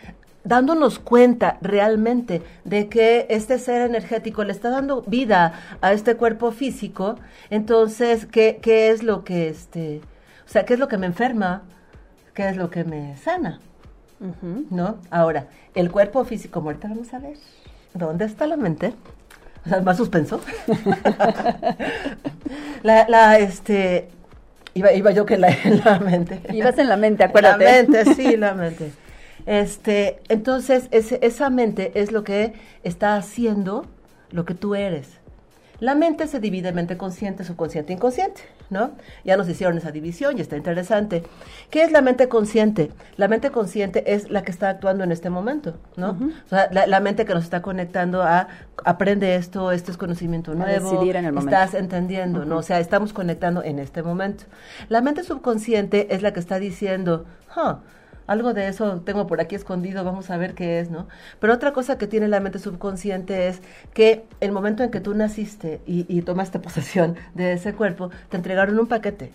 [0.44, 6.52] dándonos cuenta realmente de que este ser energético le está dando vida a este cuerpo
[6.52, 7.16] físico,
[7.50, 10.02] entonces, ¿qué, qué es lo que, este,
[10.46, 11.64] o sea, qué es lo que me enferma?
[12.32, 13.58] ¿Qué es lo que me sana?
[14.20, 14.66] Uh -huh.
[14.70, 14.98] ¿No?
[15.10, 17.36] Ahora, el cuerpo físico, ahorita vamos a ver,
[17.94, 18.92] ¿dónde está la mente?
[19.64, 20.40] O sea, más suspenso.
[22.82, 24.08] la, la, este,
[24.74, 26.40] iba, iba yo que la, en la mente.
[26.52, 27.64] Ibas en la mente, acuérdate.
[27.64, 28.92] La mente, sí, la mente.
[29.46, 33.86] Este, entonces, ese, esa mente es lo que está haciendo
[34.30, 35.08] lo que tú eres.
[35.78, 38.92] La mente se divide en mente consciente, subconsciente, inconsciente, ¿no?
[39.24, 41.24] Ya nos hicieron esa división y está interesante.
[41.70, 42.90] ¿Qué es la mente consciente?
[43.16, 46.12] La mente consciente es la que está actuando en este momento, ¿no?
[46.12, 46.32] Uh -huh.
[46.46, 48.48] O sea, la, la, mente que nos está conectando a
[48.84, 51.54] aprende esto, esto es conocimiento nuevo, en el momento.
[51.54, 52.46] estás entendiendo, uh -huh.
[52.46, 52.58] ¿no?
[52.58, 54.44] O sea, estamos conectando en este momento.
[54.88, 57.76] La mente subconsciente es la que está diciendo, huh,
[58.30, 61.08] algo de eso tengo por aquí escondido, vamos a ver qué es, ¿no?
[61.40, 63.60] Pero otra cosa que tiene la mente subconsciente es
[63.92, 68.36] que el momento en que tú naciste y, y tomaste posesión de ese cuerpo, te
[68.36, 69.32] entregaron un paquete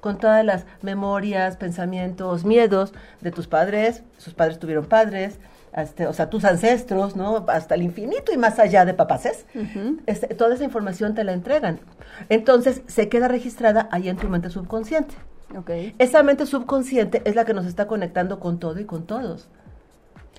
[0.00, 5.38] con todas las memorias, pensamientos, miedos de tus padres, sus padres tuvieron padres,
[5.74, 7.46] este, o sea, tus ancestros, ¿no?
[7.48, 10.00] Hasta el infinito y más allá de papaces, uh -huh.
[10.04, 11.80] este, toda esa información te la entregan.
[12.28, 15.14] Entonces, se queda registrada ahí en tu mente subconsciente.
[15.54, 15.94] Okay.
[15.98, 19.48] Esa mente subconsciente es la que nos está conectando con todo y con todos.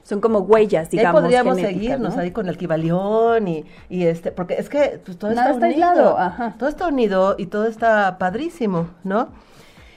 [0.04, 1.22] Son como huellas, digamos.
[1.22, 2.22] Ahí podríamos seguirnos ¿no?
[2.22, 5.68] ahí con el Kibalión y, y este, porque es que pues, todo Nada está, está
[5.68, 5.90] unido.
[5.90, 6.18] aislado.
[6.18, 6.56] Ajá.
[6.58, 9.30] Todo está unido y todo está padrísimo, ¿no?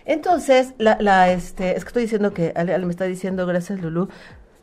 [0.04, 3.80] Entonces, la, la, este, es que estoy diciendo que Ale, Ale me está diciendo, gracias
[3.80, 4.08] Lulu,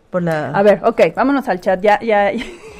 [0.10, 0.50] por la...
[0.50, 2.32] A ver, ok, vámonos al chat, ya, ya.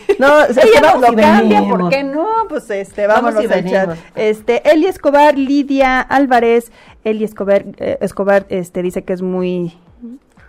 [0.20, 2.28] No, Ella nos lo cambia, ¿por qué no?
[2.50, 3.88] Pues este, vámonos al chat.
[3.88, 3.98] venimos.
[4.16, 6.72] Este, Eli Escobar, Lidia Álvarez,
[7.04, 9.78] Eli Escobar, eh, Escobar, este, dice que es muy,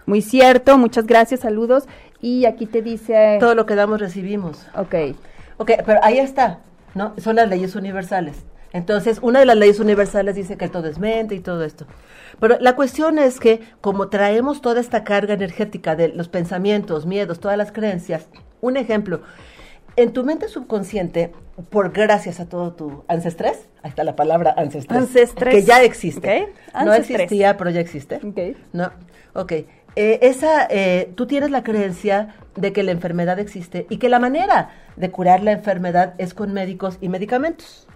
[0.06, 1.88] muy cierto, muchas gracias, saludos,
[2.20, 3.38] y aquí te dice...
[3.40, 4.66] Todo lo que damos recibimos.
[4.74, 4.94] Ok.
[5.58, 6.60] Ok, pero ahí está,
[6.94, 7.14] ¿no?
[7.18, 8.44] Son las leyes universales.
[8.72, 11.86] Entonces, una de las leyes universales dice que todo es mente y todo esto.
[12.38, 17.40] Pero la cuestión es que como traemos toda esta carga energética de los pensamientos, miedos,
[17.40, 18.28] todas las creencias,
[18.60, 19.22] un ejemplo,
[19.96, 21.32] en tu mente subconsciente,
[21.70, 25.54] por gracias a todo tu ancestrés, ahí está la palabra ancestrés, Ancestrés.
[25.54, 26.52] que ya existe.
[26.84, 28.16] No existía, pero ya existe.
[28.24, 28.56] Ok.
[28.72, 28.92] No,
[29.34, 29.52] ok.
[29.96, 34.20] Eh, esa, eh, tú tienes la creencia de que la enfermedad existe y que la
[34.20, 37.88] manera de curar la enfermedad es con médicos y medicamentos.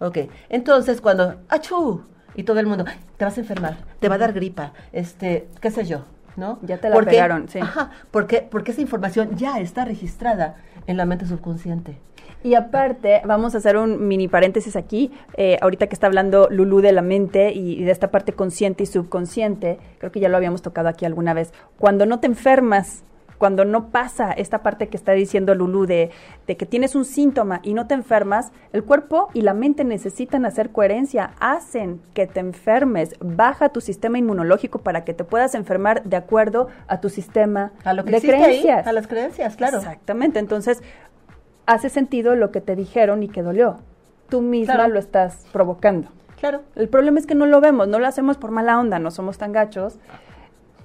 [0.00, 2.02] Ok, entonces cuando, ¡achú!
[2.34, 5.48] Y todo el mundo, "Ay, te vas a enfermar, te va a dar gripa, este,
[5.60, 6.04] qué sé yo,
[6.38, 6.58] ¿no?
[6.62, 7.10] Ya te la ¿Por qué?
[7.10, 7.58] pegaron, sí.
[7.60, 11.98] Ajá, porque, porque esa información ya está registrada en la mente subconsciente.
[12.42, 16.80] Y aparte, vamos a hacer un mini paréntesis aquí, eh, ahorita que está hablando Lulú
[16.80, 20.36] de la mente y, y, de esta parte consciente y subconsciente, creo que ya lo
[20.36, 23.02] habíamos tocado aquí alguna vez, cuando no te enfermas
[23.38, 26.10] cuando no pasa esta parte que está diciendo Lulu de,
[26.46, 30.44] de que tienes un síntoma y no te enfermas, el cuerpo y la mente necesitan
[30.44, 36.02] hacer coherencia, hacen que te enfermes, baja tu sistema inmunológico para que te puedas enfermar
[36.04, 38.86] de acuerdo a tu sistema A lo que de ahí, creencias.
[38.86, 39.78] a las creencias, claro.
[39.78, 40.82] Exactamente, entonces
[41.66, 43.76] hace sentido lo que te dijeron y que dolió.
[44.28, 44.92] Tú misma Claro.
[44.94, 46.08] lo estás provocando.
[46.40, 46.62] Claro.
[46.76, 49.38] El problema es que no lo vemos, no lo hacemos por mala onda, no somos
[49.38, 49.98] tan gachos.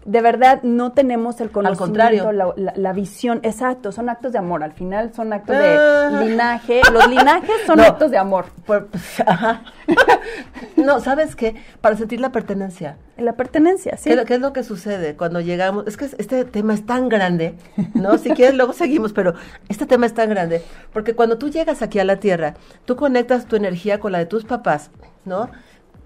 [0.05, 2.31] De verdad, no tenemos el conocimiento, contrario.
[2.33, 3.39] La, la- la visión.
[3.43, 4.61] Exacto, son actos de amor.
[4.63, 6.09] Al final son actos Ah.
[6.19, 6.81] de linaje.
[6.91, 7.83] Los linajes son No.
[7.83, 8.45] actos de amor.
[8.65, 8.89] Por-
[9.25, 9.63] ajá.
[10.75, 11.55] no, ¿sabes qué?
[11.81, 12.97] Para sentir la pertenencia.
[13.17, 14.05] La pertenencia, sí.
[14.05, 15.85] ¿Qué, es lo- qué es lo que sucede cuando llegamos?
[15.87, 17.55] Es que este tema es tan grande,
[17.93, 18.17] ¿no?
[18.17, 19.33] Si quieres, luego seguimos, pero
[19.69, 23.45] este tema es tan grande, porque cuando tú llegas aquí a la Tierra, tú conectas
[23.45, 24.89] tu energía con la de tus papás,
[25.25, 25.49] ¿no?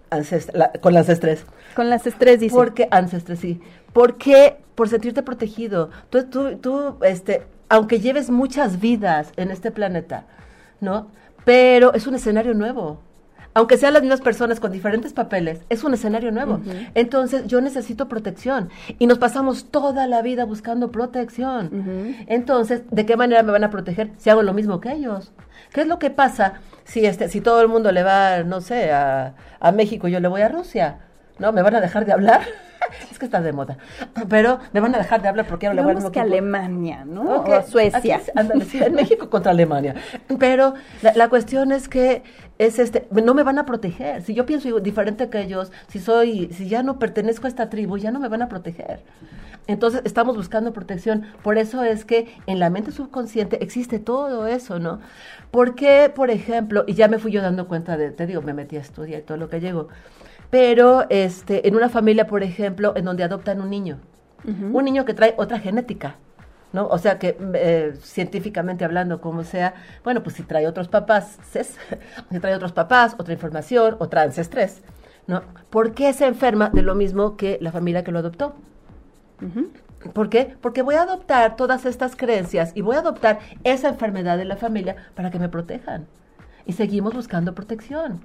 [0.10, 1.46] Ancest- la- con las estrés.
[1.76, 2.56] Con las estrés, dice.
[2.56, 3.62] Porque, ancestres, sí.
[3.98, 5.90] Porque, por sentirte protegido.
[6.12, 10.26] Tú, tú, tú, este, aunque lleves muchas vidas en este planeta,
[10.82, 11.08] ¿no?
[11.46, 13.00] Pero es un escenario nuevo.
[13.56, 16.62] Aunque sean las mismas personas con diferentes papeles, es un escenario nuevo.
[16.94, 18.70] Entonces, yo necesito protección.
[19.00, 21.66] Y nos pasamos toda la vida buscando protección.
[21.66, 22.24] Ujú.
[22.28, 25.32] Entonces, ¿de qué manera me van a proteger si hago lo mismo que ellos?
[25.74, 28.92] ¿Qué es lo que pasa si este, si todo el mundo le va, no sé,
[28.92, 31.00] a, a México y yo le voy a Rusia?
[31.40, 31.52] ¿No?
[31.52, 32.42] ¿Me van a dejar de hablar?
[33.12, 33.78] es que está de moda.
[34.30, 36.19] Pero me van a dejar de hablar porque ahora le voy mismo que.
[36.19, 37.21] Alemania, ¿no?
[37.38, 38.17] Ok, O a Suecia.
[38.17, 38.32] es-
[38.67, 39.95] sí, en México contra Alemania.
[40.39, 42.23] Pero la, la cuestión es que
[42.58, 44.21] es este, no me van a proteger.
[44.23, 47.97] Si yo pienso diferente que ellos, si soy, si ya no pertenezco a esta tribu,
[47.97, 49.02] ya no me van a proteger.
[49.67, 51.26] Entonces estamos buscando protección.
[51.43, 55.00] Por eso es que en la mente subconsciente existe todo eso, ¿no?
[55.52, 58.78] Porque, por ejemplo, y ya me fui yo dando cuenta de, te digo, me metí
[58.78, 59.89] a estudiar y todo lo que llegó.
[60.50, 64.00] Pero este, en una familia, por ejemplo, en donde adoptan un niño,
[64.74, 66.16] un niño que trae otra genética,
[66.72, 66.88] ¿no?
[66.88, 69.74] O sea que eh, científicamente hablando, como sea,
[70.06, 71.76] bueno, pues si trae otros papás, ses-
[72.32, 74.82] si trae otros papás, otra información, otra ancestrés,
[75.28, 75.42] ¿no?
[75.70, 78.56] ¿Por qué se enferma de lo mismo que la familia que lo adoptó?
[80.14, 80.56] ¿Por qué?
[80.62, 84.56] Porque voy a adoptar todas estas creencias y voy a adoptar esa enfermedad de la
[84.56, 86.08] familia para que me protejan.
[86.66, 88.22] Y seguimos buscando protección.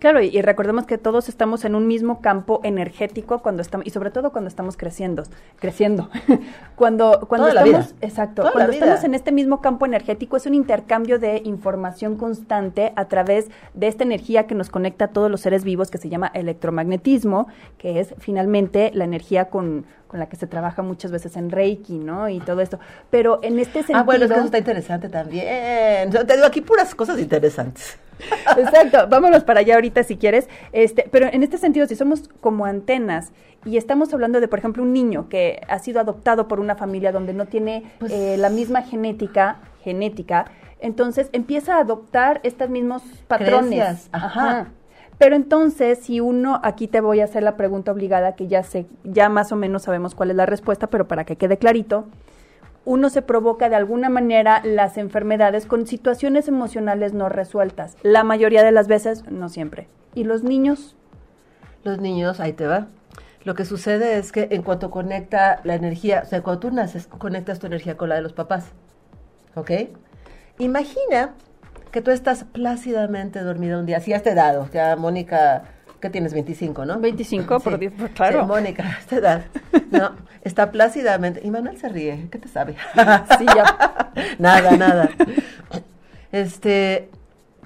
[0.00, 3.90] Claro, y, y recordemos que todos estamos en un mismo campo energético cuando estamos, y
[3.90, 5.24] sobre todo cuando estamos creciendo,
[5.58, 6.08] creciendo.
[6.74, 10.54] cuando cuando Toda estamos, exacto, Toda cuando estamos en este mismo campo energético es un
[10.54, 15.42] intercambio de información constante a través de esta energía que nos conecta a todos los
[15.42, 20.36] seres vivos que se llama electromagnetismo, que es finalmente la energía con, con la que
[20.36, 22.30] se trabaja muchas veces en Reiki, ¿no?
[22.30, 22.78] Y todo esto.
[23.10, 26.10] Pero en este sentido Ah, bueno, es que eso está interesante también.
[26.10, 27.98] Yo te digo aquí puras cosas interesantes.
[28.56, 30.48] Exacto, vámonos para allá ahorita si quieres.
[30.72, 33.32] Este, pero en este sentido, si somos como antenas
[33.64, 37.12] y estamos hablando de, por ejemplo, un niño que ha sido adoptado por una familia
[37.12, 40.46] donde no tiene Pues- eh, la misma genética, genética,
[40.80, 44.08] entonces empieza a adoptar estos mismos patrones.
[44.12, 44.68] Ajá.
[45.18, 48.86] Pero entonces, si uno, aquí te voy a hacer la pregunta obligada, que ya sé,
[49.04, 52.06] ya más o menos sabemos cuál es la respuesta, pero para que quede clarito,
[52.84, 57.96] uno se provoca de alguna manera las enfermedades con situaciones emocionales no resueltas.
[58.02, 59.88] La mayoría de las veces, no siempre.
[60.14, 60.96] ¿Y los niños?
[61.84, 62.88] Los niños, ahí te va.
[63.44, 67.06] Lo que sucede es que en cuanto conecta la energía, o sea, cuando tú naces,
[67.06, 68.72] conectas tu energía con la de los papás.
[69.54, 69.70] ¿Ok?
[70.58, 71.34] Imagina
[71.90, 75.64] que tú estás plácidamente dormida un día, si a esta edad, o sea, Mónica,
[76.00, 76.32] ¿qué tienes?
[76.32, 76.98] 25, ¿no?
[77.00, 78.40] 25, por Dios, pues, claro.
[78.40, 79.44] Sí, Mónica, esta edad,
[79.90, 80.12] ¿no?
[80.42, 82.76] Está plácidamente, y Manuel se ríe, ¿qué te sabe?
[83.38, 84.12] Sí, ya.
[84.38, 85.10] nada, nada.
[86.32, 87.10] Este,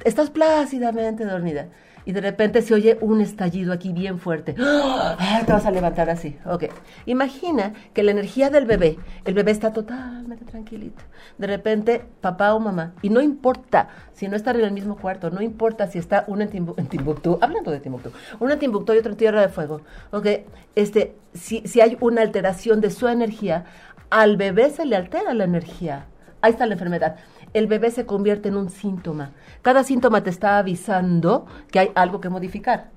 [0.05, 1.69] estás plácidamente dormida
[2.07, 4.55] y de repente se oye un estallido aquí bien fuerte.
[4.61, 5.43] ¡Ah!
[5.47, 6.37] Te vas a levantar así.
[6.47, 6.65] Ok.
[7.07, 11.03] Imagina que la energía del bebé, el bebé está totalmente tranquilito.
[11.39, 15.31] De repente, papá o mamá, y no importa si no están en el mismo cuarto,
[15.31, 18.93] no importa si está uno en, Timbu- en Timbuktu, hablando de Timbuktu, uno en Timbuktu
[18.95, 19.81] y otro en Tierra de Fuego.
[20.11, 20.27] Ok.
[20.75, 23.65] Este, si, si hay una alteración de su energía,
[24.11, 26.07] al bebé se le altera la energía.
[26.41, 27.17] Ahí está la enfermedad.
[27.55, 29.31] El bebé se convierte en un síntoma.
[29.63, 32.91] Cada síntoma te está avisando que hay algo que modificar.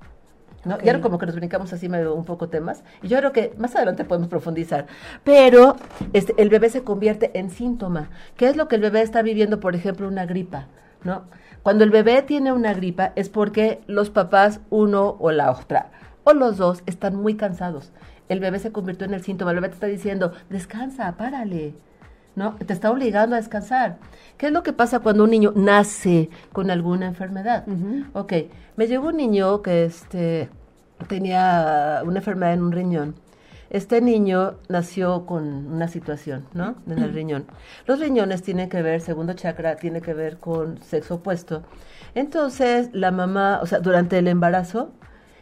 [0.64, 0.74] ¿no?
[0.74, 0.84] Ok.
[0.84, 2.84] Y ahora como que nos brincamos así medio un poco temas.
[3.02, 4.86] Y yo creo que más adelante podemos profundizar.
[5.24, 5.76] Pero
[6.12, 8.10] este, el bebé se convierte en síntoma.
[8.36, 10.66] ¿Qué es lo que el bebé está viviendo, por ejemplo, una gripa?
[11.04, 11.24] ¿no?
[11.62, 15.90] Cuando el bebé tiene una gripa es porque los papás, uno o la otra,
[16.24, 17.92] o los dos, están muy cansados.
[18.28, 19.52] El bebé se convirtió en el síntoma.
[19.52, 21.74] El bebé te está diciendo, descansa, párale.
[22.38, 22.54] ¿No?
[22.54, 23.98] Te está obligando a descansar.
[24.38, 27.66] ¿Qué es lo que pasa cuando un niño nace con alguna enfermedad?
[27.68, 28.04] Ujú.
[28.14, 28.32] Ok,
[28.76, 30.48] me llegó un niño que este,
[31.08, 33.14] tenía una enfermedad en un riñón.
[33.70, 36.76] este niño nació con una situación, ¿no?
[36.86, 37.44] En el riñón.
[37.86, 41.64] Los riñones tienen que ver, segundo chakra, tiene que ver con sexo opuesto.
[42.14, 44.92] Entonces, la mamá, o sea, durante el embarazo,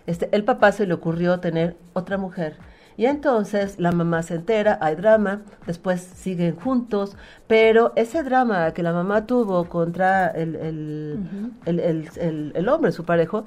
[0.06, 2.56] este, el papá se le ocurrió tener otra mujer.
[2.96, 8.82] Y entonces la mamá se entera, hay drama, después siguen juntos, pero ese drama que
[8.82, 11.18] la mamá tuvo contra el, el,
[11.66, 13.44] el, el, el hombre, su parejo,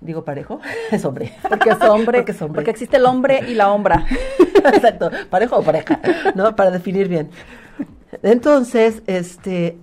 [0.00, 1.32] digo parejo, es hombre.
[1.48, 2.54] Porque es hombre, porque, es hombre.
[2.56, 4.06] porque existe el hombre y la hombra.
[4.72, 6.00] Exacto, parejo o pareja,
[6.34, 6.54] ¿no?
[6.56, 7.30] Para definir bien.
[8.22, 9.78] Entonces, este,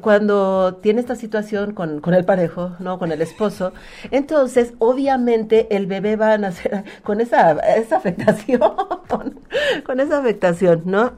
[0.00, 2.98] cuando tiene esta situación con, con, el parejo, ¿no?
[2.98, 3.72] Con el esposo,
[4.10, 8.60] entonces obviamente el bebé va a nacer con esa, esa afectación,
[9.84, 11.12] con esa afectación, ¿no?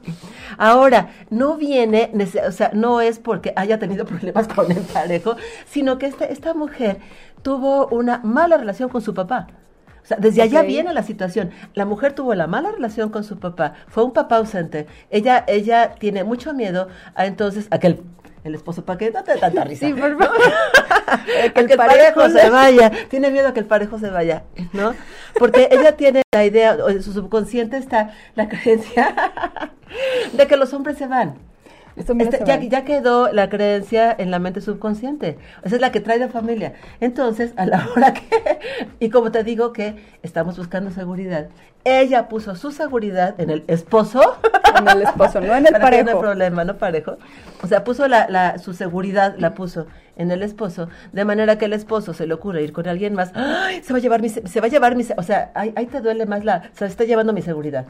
[0.57, 2.11] Ahora, no viene,
[2.47, 6.53] o sea, no es porque haya tenido problemas con el parejo, sino que esta, esta
[6.53, 6.99] mujer
[7.41, 9.47] tuvo una mala relación con su papá.
[10.03, 11.51] O sea, desde allá viene la situación.
[11.75, 14.87] La mujer tuvo la mala relación con su papá, fue un papá ausente.
[15.11, 18.03] Ella, ella tiene mucho miedo a entonces a que el
[18.43, 19.11] el esposo, ¿para qué?
[19.11, 19.87] Date tanta risa.
[19.87, 20.37] Sí, por favor.
[21.53, 22.91] que el, parejo, se vaya.
[23.09, 24.93] Tiene miedo a que el parejo se vaya, ¿no?
[25.37, 29.13] Porque ella tiene la idea, o en su subconsciente está la creencia
[30.33, 31.35] de que los hombres se van.
[31.95, 35.37] Este, ya, ya, quedó la creencia en la mente subconsciente.
[35.63, 36.73] Esa es la que trae la familia.
[36.99, 38.59] Entonces, a la hora que,
[38.99, 41.49] y como te digo que estamos buscando seguridad,
[41.83, 44.37] ella puso su seguridad en el esposo.
[44.77, 46.11] En el esposo, no en el parejo.
[46.11, 47.17] No problema, no parejo.
[47.63, 51.65] O sea, puso la, la, su seguridad, la puso en el esposo, de manera que
[51.65, 53.31] el esposo se le ocurre ir con alguien más.
[53.35, 53.81] ¡Ay!
[53.83, 56.01] Se va a llevar mi, se va a llevar mi, o sea, ahí, ahí te
[56.01, 57.85] duele más la, se está llevando mi seguridad.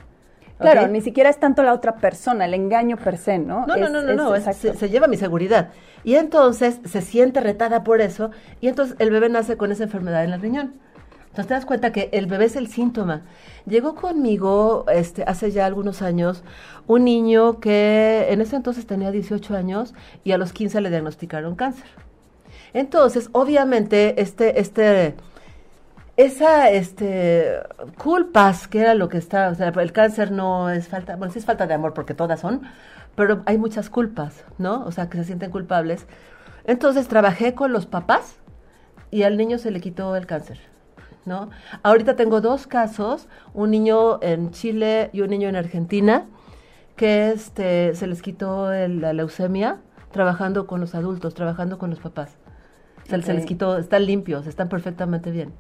[0.62, 3.65] Claro, ni siquiera es tanto la otra persona, el engaño per se, ¿no?
[3.65, 5.70] No, no, no, no, no se, lleva mi seguridad.
[6.04, 10.24] Y entonces se siente retada por eso y entonces el bebé nace con esa enfermedad
[10.24, 10.74] en el riñón.
[11.32, 13.22] Entonces te das cuenta que el bebé es el síntoma.
[13.65, 16.44] Llegó conmigo este, hace ya algunos años
[16.88, 19.94] un niño que en ese entonces tenía 18 años
[20.26, 21.88] y a los 15 le diagnosticaron cáncer.
[22.74, 25.15] Entonces, obviamente, este, este
[26.17, 27.60] esa este
[27.98, 31.39] culpas que era lo que está o sea el cáncer no es falta bueno sí
[31.39, 32.63] es falta de amor porque todas son
[33.15, 36.06] pero hay muchas culpas no o sea que se sienten culpables
[36.65, 38.36] entonces trabajé con los papás
[39.10, 40.71] y al niño se le quitó el cáncer
[41.26, 41.50] no
[41.84, 46.26] ahorita tengo dos casos un niño en Chile y un niño en Argentina
[46.96, 49.80] que este se les quitó la leucemia
[50.12, 52.38] trabajando con los adultos trabajando con los papás.
[53.08, 55.54] Se les quitó están limpios están perfectamente bien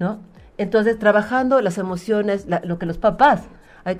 [0.00, 0.18] ¿no?
[0.58, 3.44] Entonces, trabajando las emociones, lo que los papás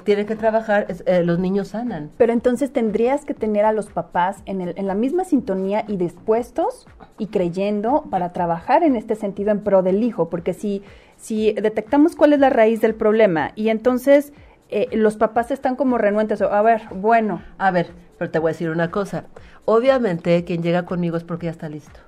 [0.05, 2.11] tienen que trabajar, eh, los niños sanan.
[2.17, 5.97] Pero entonces tendrías que tener a los papás en, el, en la misma sintonía y
[5.97, 6.87] dispuestos
[7.19, 10.83] y creyendo para trabajar en este sentido en pro del hijo, porque si,
[11.17, 14.33] si detectamos cuál es la raíz del problema y entonces
[14.69, 17.43] eh, los papás están como renuentes, a ver, bueno.
[17.59, 19.25] A ver, pero te voy a decir una cosa.
[19.65, 22.01] Obviamente quien llega conmigo es porque ya está listo.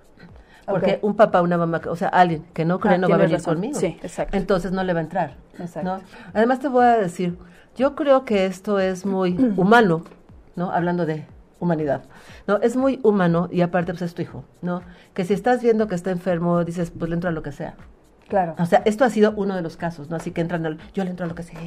[0.66, 3.18] Porque un papá, una mamá, o sea, alguien que no cree ah, no va a
[3.18, 3.78] venir conmigo.
[3.78, 4.36] Sí, exacto.
[4.36, 5.34] Entonces no le va a entrar.
[5.58, 6.00] Exacto.
[6.32, 7.36] Además te voy a decir,
[7.76, 10.04] yo creo que esto es muy humano,
[10.56, 10.70] ¿no?
[10.72, 11.26] Hablando de
[11.60, 12.02] humanidad.
[12.46, 14.82] No, es muy humano y aparte pues es tu hijo, ¿no?
[15.14, 17.74] Que si estás viendo que está enfermo, dices, pues le entro a lo que sea.
[18.28, 18.54] Claro.
[18.58, 20.16] O sea, esto ha sido uno de los casos, ¿no?
[20.16, 21.60] Así que entran al, yo le entro a lo que sea.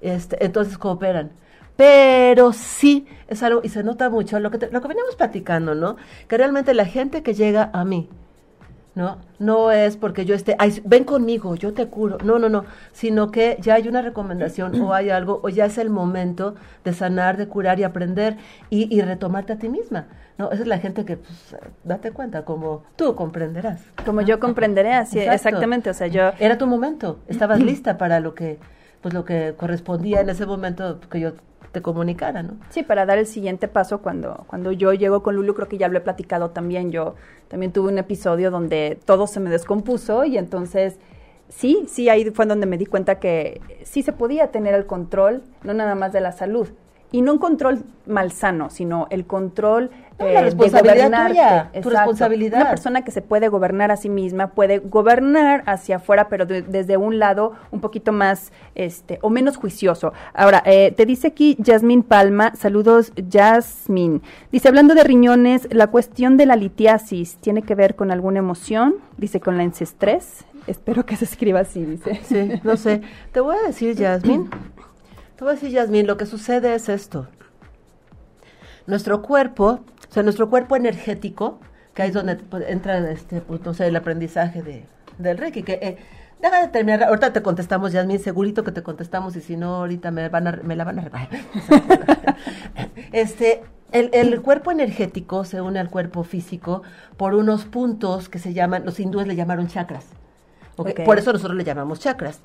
[0.00, 1.32] Este, entonces cooperan.
[1.76, 5.96] Pero sí es algo, y se nota mucho, lo que, lo que veníamos platicando, ¿no?
[6.28, 8.08] Que realmente la gente que llega a mí,
[8.94, 9.18] ¿no?
[9.38, 13.56] No es porque yo esté, ven conmigo, yo te curo, no, no, no, sino que
[13.60, 16.54] ya hay una recomendación o hay algo, o ya es el momento
[16.84, 18.36] de sanar, de curar y aprender
[18.70, 20.06] y, retomarte a ti misma,
[20.38, 20.50] ¿no?
[20.50, 23.82] Esa es la gente que, pues, date cuenta, como tú comprenderás.
[24.04, 26.30] Como yo comprenderé, así, exactamente, o sea, yo...
[26.38, 28.58] Era tu momento, estabas lista para lo que,
[29.02, 31.32] pues, lo que correspondía en ese momento que yo
[31.74, 32.54] te comunicara, ¿no?
[32.70, 35.88] Sí, para dar el siguiente paso cuando, cuando yo llego con Lulu, creo que ya
[35.88, 37.16] lo he platicado también, yo
[37.48, 40.98] también tuve un episodio donde todo se me descompuso y entonces
[41.50, 45.42] sí, sí, ahí fue donde me di cuenta que sí se podía tener el control,
[45.62, 46.68] no nada más de la salud,
[47.12, 52.60] y no un control malsano, sino el control la eh, responsabilidad tuya, tu responsabilidad.
[52.60, 56.96] Una persona que se puede gobernar a sí misma puede gobernar hacia afuera, pero desde
[56.96, 60.12] un lado un poquito más, este, o menos juicioso.
[60.32, 64.22] Ahora, eh, te dice aquí Yasmín Palma, saludos Yasmín.
[64.52, 68.96] Dice, hablando de riñones, la cuestión de la litiasis tiene que ver con alguna emoción,
[69.16, 70.44] dice con la ancestrés.
[70.66, 72.20] Espero que se escriba así, dice.
[72.24, 73.02] Sí, no sé.
[73.32, 74.48] Te voy a decir, Yasmín,
[75.36, 77.26] te voy a decir, Yasmín, lo que sucede es esto.
[78.86, 81.60] Nuestro cuerpo, o sea, nuestro cuerpo energético,
[81.94, 84.86] que ahí es donde pues, entra este, pues, el aprendizaje de,
[85.18, 85.98] del Reiki, que eh,
[86.44, 90.28] Déjame terminar, ahorita te contestamos, Yasmin, segurito que te contestamos y si no, ahorita me,
[90.28, 91.10] van a, me la van a...
[93.12, 93.62] este,
[93.92, 96.82] el, el, cuerpo energético se une al cuerpo físico
[97.16, 100.04] por unos puntos que se llaman, los hindúes le llamaron chakras.
[100.76, 101.04] Okay.
[101.04, 102.40] Por eso nosotros le llamamos chakras.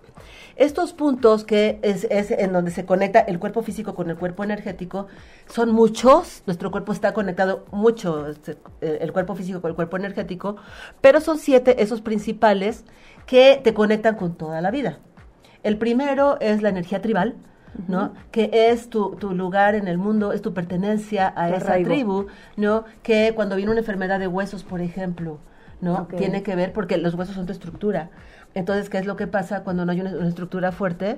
[0.56, 4.44] Estos puntos que es, es, en donde se conecta el cuerpo físico con el cuerpo
[4.44, 5.08] energético
[5.48, 10.58] son muchos, nuestro cuerpo está conectado mucho, este, el cuerpo físico con el cuerpo energético,
[11.02, 12.84] pero son siete esos principales
[13.26, 15.00] que te conectan con toda la vida.
[15.64, 17.36] El primero es la energía tribal,
[17.88, 18.14] ¿no?
[18.32, 22.28] Que es tu, tu, lugar en el mundo, es tu pertenencia a esa tribu,
[22.58, 22.86] ¿no?
[23.04, 25.40] Que cuando viene una enfermedad de huesos, por ejemplo,
[25.82, 26.04] ¿no?
[26.04, 26.20] Okay.
[26.20, 28.10] Tiene que ver porque los huesos son tu estructura.
[28.54, 31.18] Entonces, ¿qué es lo que pasa cuando no hay una, una, estructura fuerte?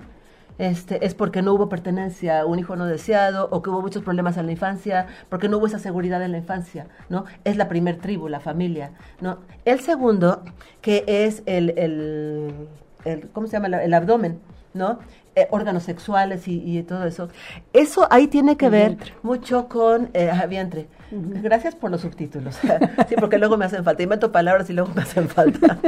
[0.58, 4.38] Este, es porque no hubo pertenencia, un hijo no deseado, o que hubo muchos problemas
[4.38, 7.26] en la infancia, porque no hubo esa seguridad en la infancia, ¿no?
[7.46, 8.92] Es la primer tribu, la familia,
[9.22, 9.40] ¿no?
[9.66, 10.44] El segundo,
[10.82, 12.68] que es el, el,
[13.06, 13.76] el ¿cómo se llama?
[13.78, 14.40] El abdomen,
[14.74, 15.00] ¿no?
[15.34, 17.30] Eh, órganos sexuales y, y, todo eso.
[17.72, 19.14] Eso ahí tiene que ver vientre.
[19.24, 20.90] mucho con eh, vientre.
[21.10, 21.42] Uh -huh.
[21.42, 22.56] Gracias por los subtítulos.
[23.08, 24.04] sí, porque luego me hacen falta.
[24.04, 25.80] Invento palabras y luego me hacen falta.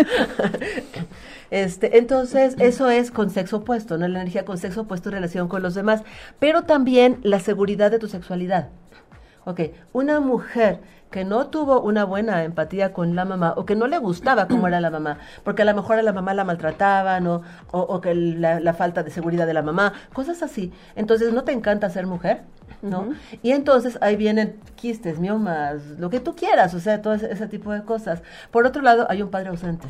[1.52, 4.08] este, entonces, eso es con sexo opuesto, ¿no?
[4.08, 6.04] La energía con sexo opuesto en relación con los demás.
[6.40, 8.70] Pero también la seguridad de tu sexualidad.
[9.44, 9.60] Ok,
[9.92, 10.80] una mujer
[11.14, 14.68] que no tuvo una buena empatía con la mamá o que no le gustaba cómo
[14.68, 18.02] era la mamá, porque a lo mejor a la mamá la maltrataban o, o, o
[18.02, 20.74] que la, la, falta de seguridad de la mamá, cosas así.
[20.96, 22.42] Entonces, ¿no te encanta ser mujer?
[22.82, 23.02] ¿No?
[23.02, 23.40] Uh -huh.
[23.44, 27.46] Y entonces ahí vienen quistes, miomas, lo que tú quieras, o sea, todo ese, ese
[27.48, 28.24] tipo de cosas.
[28.50, 29.90] Por otro lado, hay un padre ausente,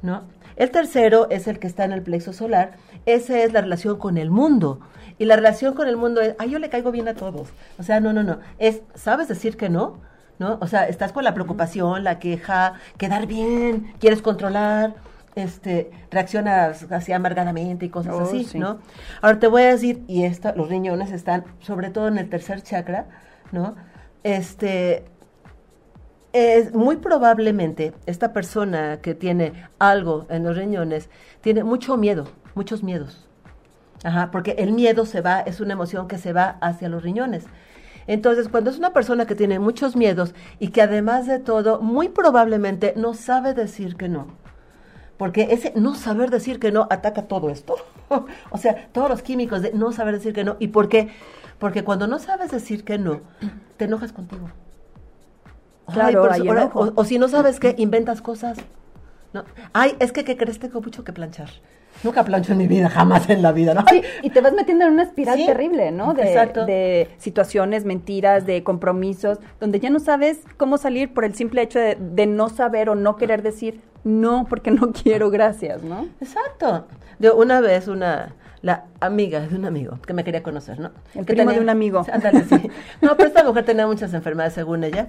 [0.00, 0.22] ¿no?
[0.54, 4.16] El tercero es el que está en el plexo solar, esa es la relación con
[4.16, 4.78] el mundo.
[5.18, 7.48] Y la relación con el mundo es, ay, yo le caigo bien a todos.
[7.80, 8.38] O sea, no, no, no.
[8.58, 10.05] Es, ¿sabes decir que no?
[10.38, 10.58] ¿No?
[10.60, 14.94] O sea, estás con la preocupación, la queja, quedar bien, quieres controlar,
[15.34, 18.58] este, reaccionas así amargadamente y cosas oh, así, sí.
[18.58, 18.78] ¿no?
[19.20, 22.62] Ahora te voy a decir, y esto, los riñones están sobre todo en el tercer
[22.62, 23.06] chakra,
[23.52, 23.76] ¿no?
[24.22, 25.04] Este,
[26.32, 31.08] es muy probablemente esta persona que tiene algo en los riñones
[31.40, 33.26] tiene mucho miedo, muchos miedos.
[34.04, 37.44] Ajá, porque el miedo se va, es una emoción que se va hacia los riñones.
[38.06, 42.08] Entonces, cuando es una persona que tiene muchos miedos y que además de todo, muy
[42.08, 44.28] probablemente no sabe decir que no.
[45.16, 47.76] Porque ese no saber decir que no ataca todo esto.
[48.50, 50.56] o sea, todos los químicos de no saber decir que no.
[50.58, 51.08] ¿Y por qué?
[51.58, 53.20] Porque cuando no sabes decir que no,
[53.76, 54.50] te enojas contigo.
[55.92, 58.58] Claro, Ay, por, o, o, si no sabes qué, inventas cosas.
[59.32, 59.44] ¿no?
[59.72, 60.58] Ay, es que, ¿qué crees?
[60.58, 61.48] Tengo mucho que planchar.
[62.02, 63.84] Nunca plancho en mi vida, jamás en la vida, ¿no?
[63.90, 66.14] Sí, y te vas metiendo en una espiral sí, terrible, ¿no?
[66.14, 66.66] De, exacto.
[66.66, 71.78] de situaciones, mentiras, de compromisos, donde ya no sabes cómo salir por el simple hecho
[71.78, 76.06] de, de no saber o no querer decir no, porque no quiero, gracias, ¿no?
[76.20, 76.86] Exacto.
[77.18, 80.90] De una vez una la amiga de un amigo que me quería conocer, ¿no?
[81.14, 82.04] El que primo tenía, de un amigo.
[82.10, 82.70] Ándale, sí.
[83.00, 85.08] No, pero esta mujer tenía muchas enfermedades según ella.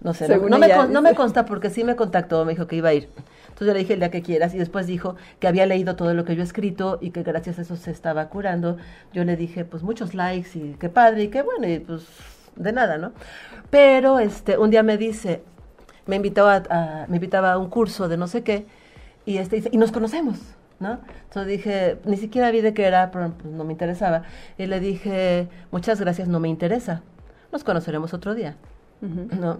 [0.00, 2.76] No sé, no, no, me, no me consta porque sí me contactó, me dijo que
[2.76, 3.08] iba a ir.
[3.52, 6.14] Entonces yo le dije el día que quieras y después dijo que había leído todo
[6.14, 8.78] lo que yo he escrito y que gracias a eso se estaba curando.
[9.12, 12.06] Yo le dije, pues muchos likes y qué padre y qué bueno y pues
[12.56, 13.12] de nada, ¿no?
[13.70, 15.42] Pero este un día me dice,
[16.06, 18.66] me invitó a, a me invitaba a un curso de no sé qué
[19.26, 20.38] y este dice, y nos conocemos.
[20.80, 20.98] ¿No?
[21.28, 24.24] Entonces dije, ni siquiera vi de qué era, pero pues, no me interesaba.
[24.58, 27.02] Y le dije, muchas gracias, no me interesa.
[27.52, 28.56] Nos conoceremos otro día.
[29.00, 29.30] Uh -huh.
[29.38, 29.58] ¿No?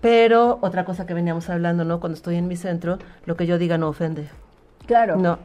[0.00, 2.00] Pero otra cosa que veníamos hablando, ¿no?
[2.00, 4.28] Cuando estoy en mi centro, lo que yo diga no ofende.
[4.86, 5.16] Claro.
[5.16, 5.38] No.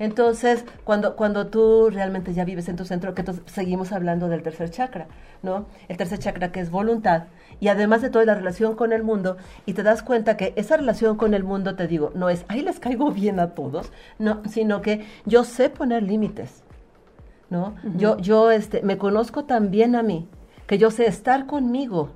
[0.00, 4.70] Entonces, cuando, cuando tú realmente ya vives en tu centro, que seguimos hablando del tercer
[4.70, 5.06] chakra,
[5.42, 5.66] ¿no?
[5.88, 7.24] El tercer chakra que es voluntad
[7.60, 9.36] y además de todo la relación con el mundo
[9.66, 12.62] y te das cuenta que esa relación con el mundo, te digo, no es, ahí
[12.62, 16.64] les caigo bien a todos, no, sino que yo sé poner límites,
[17.48, 17.74] ¿no?
[17.84, 17.96] Uh -huh.
[17.96, 20.28] Yo, yo, este, me conozco también a mí,
[20.66, 22.10] que yo sé estar conmigo,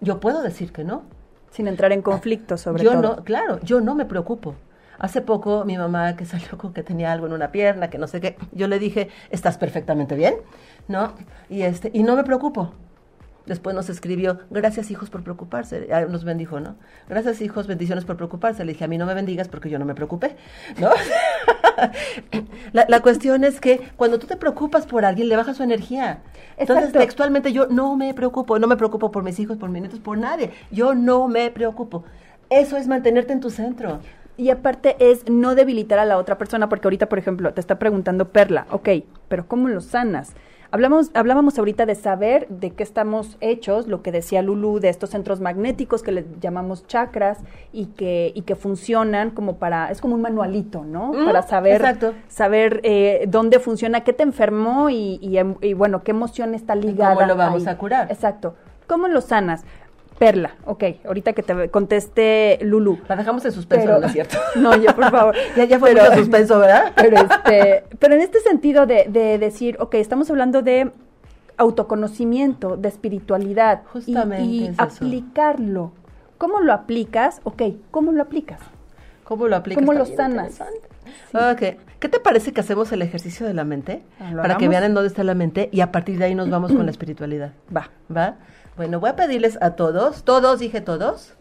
[0.00, 1.02] yo puedo decir que no.
[1.50, 3.02] Sin entrar en conflicto, sobre yo todo.
[3.02, 4.54] No, claro, yo no me preocupo.
[4.98, 8.06] Hace poco mi mamá que salió con que tenía algo en una pierna, que no
[8.06, 10.36] sé qué, yo le dije, estás perfectamente bien,
[10.88, 11.14] ¿no?
[11.48, 12.72] Y, este, y no me preocupo.
[13.46, 15.88] Después nos escribió, gracias hijos por preocuparse.
[16.08, 16.76] Nos bendijo, ¿no?
[17.08, 18.64] Gracias hijos, bendiciones por preocuparse.
[18.64, 20.36] Le dije, a mí no me bendigas porque yo no me preocupé,
[20.78, 20.90] ¿no?
[22.72, 26.22] la, la, cuestión es que cuando tú te preocupas por alguien, le baja su energía.
[26.56, 26.98] Entonces, Exacto.
[26.98, 28.58] textualmente, yo no me preocupo.
[28.58, 30.50] No me preocupo por mis hijos, por mis nietos, por nadie.
[30.72, 32.04] Yo no me preocupo.
[32.50, 34.00] Eso es mantenerte en tu centro.
[34.36, 37.78] Y aparte es no debilitar a la otra persona, porque ahorita, por ejemplo, te está
[37.78, 38.88] preguntando Perla, ok,
[39.28, 40.34] pero ¿cómo lo sanas?
[40.70, 45.10] Hablamos, hablábamos ahorita de saber de qué estamos hechos, lo que decía Lulu, de estos
[45.10, 47.38] centros magnéticos que le llamamos chakras
[47.72, 51.12] y que, y que funcionan como para, es como un manualito, ¿no?
[51.24, 51.98] para saber,
[52.28, 57.14] saber eh, dónde funciona, qué te enfermó y, y, bueno, qué emoción está ligada.
[57.14, 58.10] ¿Cómo lo vamos a curar?
[58.10, 58.54] Exacto.
[58.86, 59.64] ¿Cómo lo sanas?
[60.18, 63.00] Perla, ok, ahorita que te conteste Lulu.
[63.08, 64.38] La dejamos en suspenso, ¿no es cierto?
[64.56, 65.34] No, ya por favor.
[65.56, 66.92] ya, ya fue en suspenso, ¿verdad?
[66.96, 70.90] pero, este, pero en este sentido de, de decir, ok, estamos hablando de
[71.56, 73.82] autoconocimiento, de espiritualidad.
[73.92, 74.44] Justamente.
[74.44, 75.92] Y, aplicarlo.
[76.38, 77.40] ¿Cómo lo aplicas?
[77.44, 78.60] Ok, ¿cómo lo aplicas?
[79.24, 79.84] ¿Cómo lo aplicas?
[79.84, 80.60] ¿Cómo lo sanas?
[81.32, 81.78] Okay.
[81.98, 84.02] ¿Qué te parece que hacemos el ejercicio de la mente?
[84.20, 86.50] Ah, para que vean en dónde está la mente y a partir de ahí nos
[86.50, 87.52] vamos con la espiritualidad.
[87.74, 87.90] Va.
[88.14, 88.36] ¿Va?
[88.76, 91.32] Bueno, voy a pedirles a todos, todos, dije todos,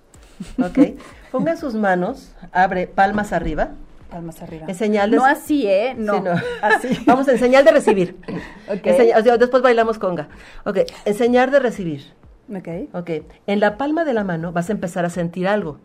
[0.57, 0.97] ok,
[1.31, 3.71] pongan sus manos, abre palmas arriba.
[4.09, 4.65] Palmas arriba.
[4.69, 5.95] En señal No así, ¿eh?
[5.97, 6.23] No,
[6.61, 6.97] así.
[7.05, 8.15] Vamos, en señal de recibir.
[8.69, 9.38] ok.
[9.38, 10.29] después bailamos conga.
[10.63, 12.13] Ok, en señal de recibir.
[12.49, 12.93] Ok.
[12.93, 13.09] Ok,
[13.47, 15.79] en la palma de la mano vas a empezar a sentir algo.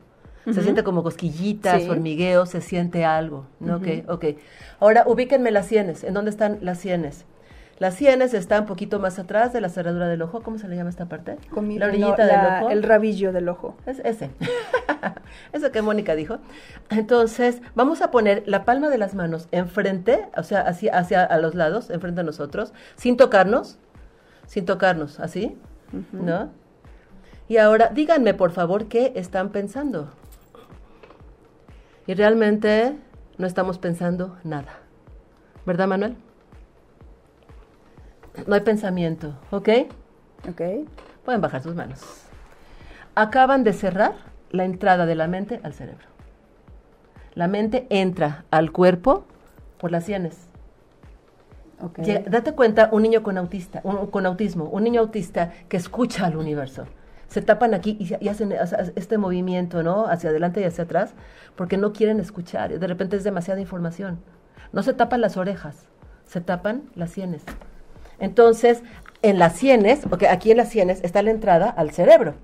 [0.52, 3.46] Se siente como cosquillitas, hormigueo, se siente algo.
[3.60, 3.76] ¿no?
[3.76, 4.24] Ok, ok.
[4.80, 6.02] Ahora ubíquenme las sienes.
[6.02, 7.24] ¿En dónde están las sienes?
[7.80, 10.42] Las sienes están un poquito más atrás de la cerradura del ojo.
[10.42, 11.38] ¿Cómo se le llama esta parte?
[11.50, 12.70] la orillita del ojo.
[12.70, 13.74] El rabillo del ojo.
[13.86, 14.30] Es ese.
[15.54, 16.40] Eso que Mónica dijo.
[16.90, 21.38] Entonces, vamos a poner la palma de las manos enfrente, o sea, hacia, hacia a
[21.38, 23.78] los lados, enfrente a nosotros, sin tocarnos,
[24.46, 25.56] sin tocarnos, así,
[26.12, 26.50] ¿no?
[27.48, 30.10] Y ahora, díganme, por favor, qué están pensando.
[32.06, 32.94] Y realmente
[33.38, 34.80] no estamos pensando nada.
[35.64, 36.16] ¿Verdad, Manuel?
[38.46, 39.68] No hay pensamiento, ¿ok?
[40.48, 40.62] Ok.
[41.24, 42.00] Pueden bajar sus manos.
[43.14, 44.14] Acaban de cerrar
[44.50, 46.06] la entrada de la mente al cerebro.
[47.34, 49.24] La mente entra al cuerpo
[49.78, 50.48] por las sienes.
[51.80, 52.24] Okay.
[52.28, 56.84] Date cuenta, un niño con, autista, con autismo, un niño autista que escucha al universo.
[57.28, 58.52] Se tapan aquí y, hacen
[58.96, 60.06] este movimiento, ¿no?
[60.06, 61.14] Hacia adelante y hacia atrás,
[61.54, 62.76] porque no quieren escuchar.
[62.78, 64.18] De repente es demasiada información.
[64.72, 65.86] No se tapan las orejas,
[66.24, 67.44] se tapan las sienes.
[68.20, 68.82] Entonces,
[69.22, 72.34] en las sienes, porque aquí en las sienes está la entrada al cerebro.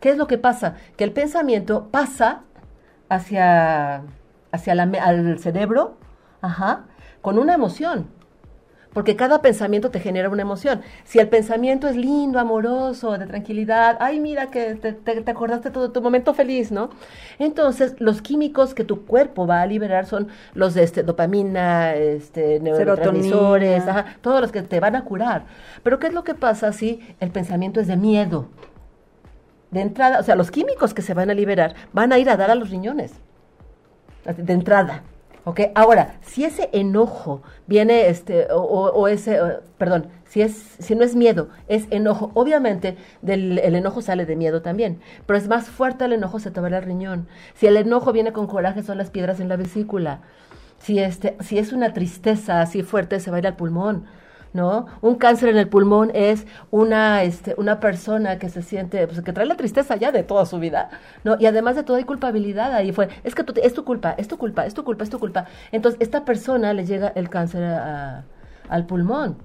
[0.00, 0.74] ¿Qué es lo que pasa?
[0.96, 2.42] Que el pensamiento pasa
[3.08, 4.02] hacia,
[4.52, 5.96] hacia la, al cerebro,
[6.40, 6.84] ajá,
[7.22, 8.08] con una emoción
[8.94, 10.80] porque cada pensamiento te genera una emoción.
[11.04, 15.90] Si el pensamiento es lindo, amoroso, de tranquilidad, ay, mira que te, te, acordaste todo
[15.90, 16.90] tu momento feliz, ¿no?
[17.38, 22.60] Entonces, los químicos que tu cuerpo va a liberar son los de este, dopamina, este,
[22.60, 23.84] neurotransmisores,
[24.22, 25.44] todos los que te van a curar.
[25.82, 28.48] Pero, ¿qué es lo que pasa si el pensamiento es de miedo?
[29.72, 32.36] De entrada, o sea, los químicos que se van a liberar van a ir a
[32.36, 33.12] dar a los riñones.
[34.24, 35.02] De entrada.
[35.44, 35.60] ¿Ok?
[35.74, 39.38] Ahora, si ese enojo viene, este, o, ese,
[39.76, 44.36] perdón, si, es, si no es miedo, es enojo, obviamente del, el enojo sale de
[44.36, 47.28] miedo también, pero es más fuerte el enojo, se te el riñón.
[47.54, 50.20] Si el enojo viene con coraje, son las piedras en la vesícula.
[50.78, 54.06] Si, este, si es una tristeza así fuerte, se va a ir al pulmón.
[54.54, 54.86] ¿No?
[55.02, 59.32] Un cáncer en el pulmón es una, este, una persona que se siente, pues, que
[59.32, 60.90] trae la tristeza ya de toda su vida,
[61.24, 61.36] ¿no?
[61.38, 64.38] Y además de todo hay culpabilidad ahí fue, es que es tu culpa, es tu
[64.38, 65.46] culpa, es tu culpa, es tu culpa.
[65.72, 67.62] Entonces, esta persona le llega el cáncer
[68.68, 69.36] al pulmón.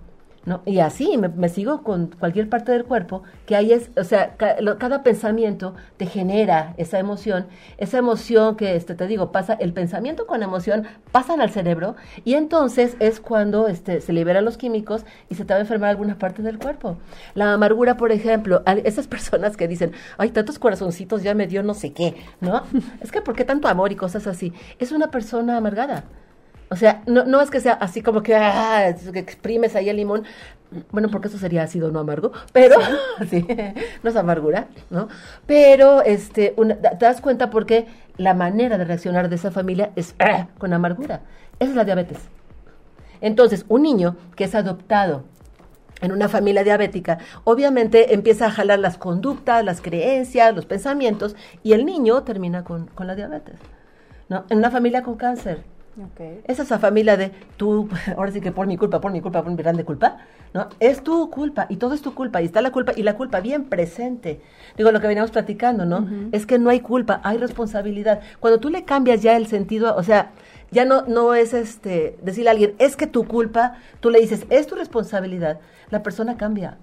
[0.50, 0.64] ¿No?
[0.66, 5.04] Y así me, sigo con cualquier parte del cuerpo, que ahí es, o sea, cada
[5.04, 7.46] pensamiento te genera esa emoción,
[7.78, 11.96] esa emoción que, este, te digo, pasa, el pensamiento con emoción pasan al cerebro
[12.26, 15.92] y entonces es cuando este, se liberan los químicos y se te va a enfermar
[15.92, 16.98] alguna parte del cuerpo.
[17.36, 21.76] La amargura, por ejemplo, esas personas que dicen, ay, tantos corazoncitos ya me dio no
[21.76, 22.64] sé qué, ¿no?
[23.02, 24.52] es que, ¿por qué tanto amor y cosas así?
[24.80, 26.06] Es una persona amargada.
[26.72, 29.98] O sea, no, no es que sea así como que, ah, que exprimes ahí el
[29.98, 30.24] limón.
[30.92, 32.32] Bueno, porque eso sería ácido, no amargo.
[32.54, 32.76] Pero,
[33.30, 33.46] sí,
[34.04, 35.08] no es amargura, ¿no?
[35.48, 40.48] Pero, este, te das cuenta porque la manera de reaccionar de esa familia es ah,
[40.60, 41.22] con amargura.
[41.60, 42.20] Esa es la diabetes.
[43.22, 45.24] Entonces, un niño que es adoptado
[46.02, 51.74] en una familia diabética, obviamente empieza a jalar las conductas, las creencias, los pensamientos, y
[51.74, 53.60] el niño termina con, con la diabetes.
[54.30, 54.46] ¿no?
[54.50, 55.64] En una familia con cáncer,
[56.46, 59.52] es esa familia de tú, ahora sí que por mi culpa, por mi culpa, por
[59.52, 60.18] mi grande culpa,
[60.54, 60.70] ¿no?
[60.80, 63.40] Es tu culpa y todo es tu culpa y está la culpa y la culpa
[63.40, 64.42] bien presente.
[64.78, 66.08] Digo, lo que veníamos platicando, ¿no?
[66.32, 68.22] Es que no hay culpa, hay responsabilidad.
[68.40, 70.32] Cuando tú le cambias ya el sentido, o sea,
[70.72, 74.46] ya no, no es este, decirle a alguien, es que tu culpa, tú le dices,
[74.50, 76.78] es tu responsabilidad, la persona cambia.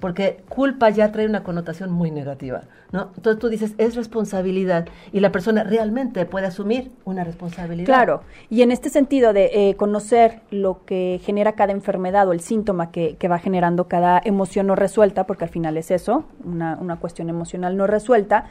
[0.00, 3.10] Porque culpa ya trae una connotación muy negativa, ¿no?
[3.16, 7.86] Entonces tú dices, es responsabilidad y la persona realmente puede asumir una responsabilidad.
[7.86, 12.40] Claro, y en este sentido de eh, conocer lo que genera cada enfermedad o el
[12.40, 16.76] síntoma que, que, va generando cada emoción no resuelta, porque al final es eso, una,
[16.80, 18.46] una cuestión emocional no resuelta,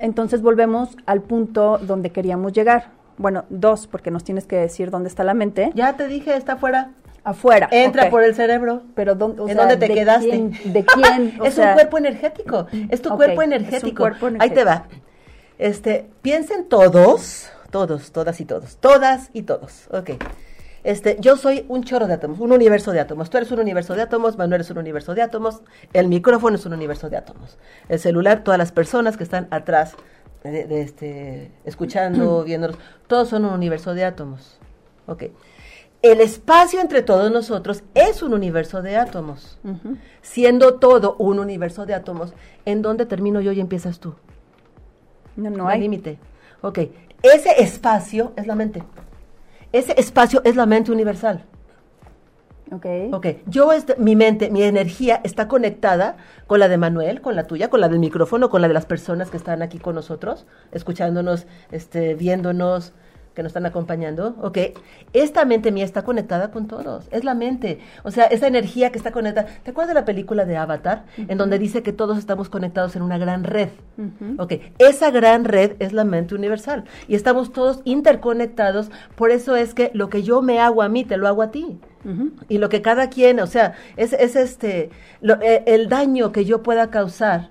[0.00, 2.90] entonces volvemos al punto donde queríamos llegar.
[3.18, 5.72] Bueno, dos, porque nos tienes que decir dónde está la mente.
[5.74, 6.92] Ya te dije, está afuera.
[7.24, 7.68] Afuera.
[7.70, 8.82] Entra por el cerebro.
[8.94, 10.30] Pero ¿dónde, o ¿En dónde te ¿de quedaste?
[10.30, 11.38] Quién, ¿De quién?
[11.44, 12.66] es un cuerpo energético.
[12.88, 13.76] Es tu okay, cuerpo, energético.
[13.76, 14.42] Es un cuerpo energético.
[14.42, 14.86] Ahí te va.
[15.58, 19.88] Este, piensen todos, todos, todas y todos, todas y todos.
[19.90, 20.12] Ok.
[20.82, 23.28] Este, yo soy un chorro de átomos, un universo de átomos.
[23.28, 25.60] Tú eres un universo de átomos, Manuel es un universo de átomos,
[25.92, 27.58] el micrófono es un universo de átomos.
[27.90, 29.94] El celular, todas las personas que están atrás
[30.42, 34.58] de, de este, escuchando, viéndonos, todos son un universo de átomos.
[35.06, 35.24] Ok.
[36.02, 39.58] El espacio entre todos nosotros es un universo de átomos.
[39.64, 39.98] Uh -huh.
[40.22, 42.32] Siendo todo un universo de átomos,
[42.64, 44.14] ¿en dónde termino yo y empiezas tú?
[45.36, 46.18] No, no hay límite.
[46.62, 46.78] Ok.
[47.22, 48.82] Ese espacio es la mente.
[49.72, 51.44] Ese espacio es la mente universal.
[52.72, 52.86] Ok.
[53.12, 53.26] Ok.
[53.46, 57.68] Yo, este, mi mente, mi energía está conectada con la de Manuel, con la tuya,
[57.68, 61.46] con la del micrófono, con la de las personas que están aquí con nosotros, escuchándonos,
[61.72, 62.94] este, viéndonos,
[63.34, 64.58] que nos están acompañando, ok,
[65.12, 68.98] esta mente mía está conectada con todos, es la mente, o sea, esa energía que
[68.98, 69.46] está conectada.
[69.62, 71.26] ¿Te acuerdas de la película de Avatar, uh -huh.
[71.30, 73.68] en donde dice que todos estamos conectados en una gran red?
[73.98, 74.34] Uh -huh.
[74.38, 79.74] Ok, esa gran red es la mente universal y estamos todos interconectados, por eso es
[79.74, 81.78] que lo que yo me hago a mí, te lo hago a ti.
[82.04, 82.30] Uh -huh.
[82.48, 86.44] Y lo que cada quien, o sea, es, es este, lo, eh, el daño que
[86.44, 87.50] yo pueda causar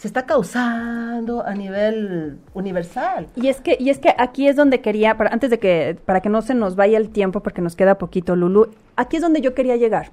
[0.00, 3.28] se está causando a nivel universal.
[3.36, 6.22] Y es que, y es que aquí es donde quería, para, antes de que, para
[6.22, 9.42] que no se nos vaya el tiempo, porque nos queda poquito, Lulu, aquí es donde
[9.42, 10.10] yo quería llegar.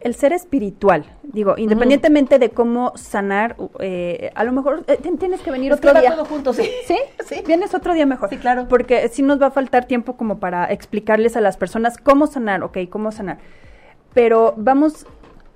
[0.00, 5.50] El ser espiritual, digo, independientemente de cómo sanar, eh, a lo mejor eh, tienes que
[5.50, 6.10] venir es otro que día.
[6.10, 6.68] todo junto, sí.
[6.84, 6.98] ¿Sí?
[7.26, 7.36] sí.
[7.46, 8.28] Vienes otro día mejor.
[8.28, 8.66] Sí, claro.
[8.68, 12.62] Porque sí nos va a faltar tiempo como para explicarles a las personas cómo sanar,
[12.62, 13.38] ok, cómo sanar.
[14.12, 15.06] Pero vamos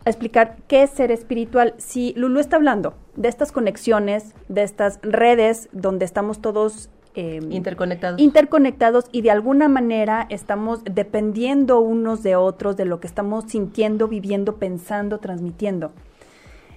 [0.06, 1.74] a explicar qué es ser espiritual.
[1.76, 8.18] Si Lulu está hablando de estas conexiones, de estas redes donde estamos todos eh, interconectados.
[8.18, 14.08] interconectados y de alguna manera estamos dependiendo unos de otros de lo que estamos sintiendo,
[14.08, 15.92] viviendo, pensando, transmitiendo.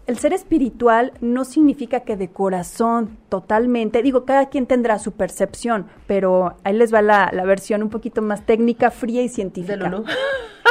[0.05, 5.87] El ser espiritual no significa que de corazón totalmente, digo, cada quien tendrá su percepción,
[6.07, 9.77] pero ahí les va la, la versión un poquito más técnica, fría y científica.
[9.77, 10.03] De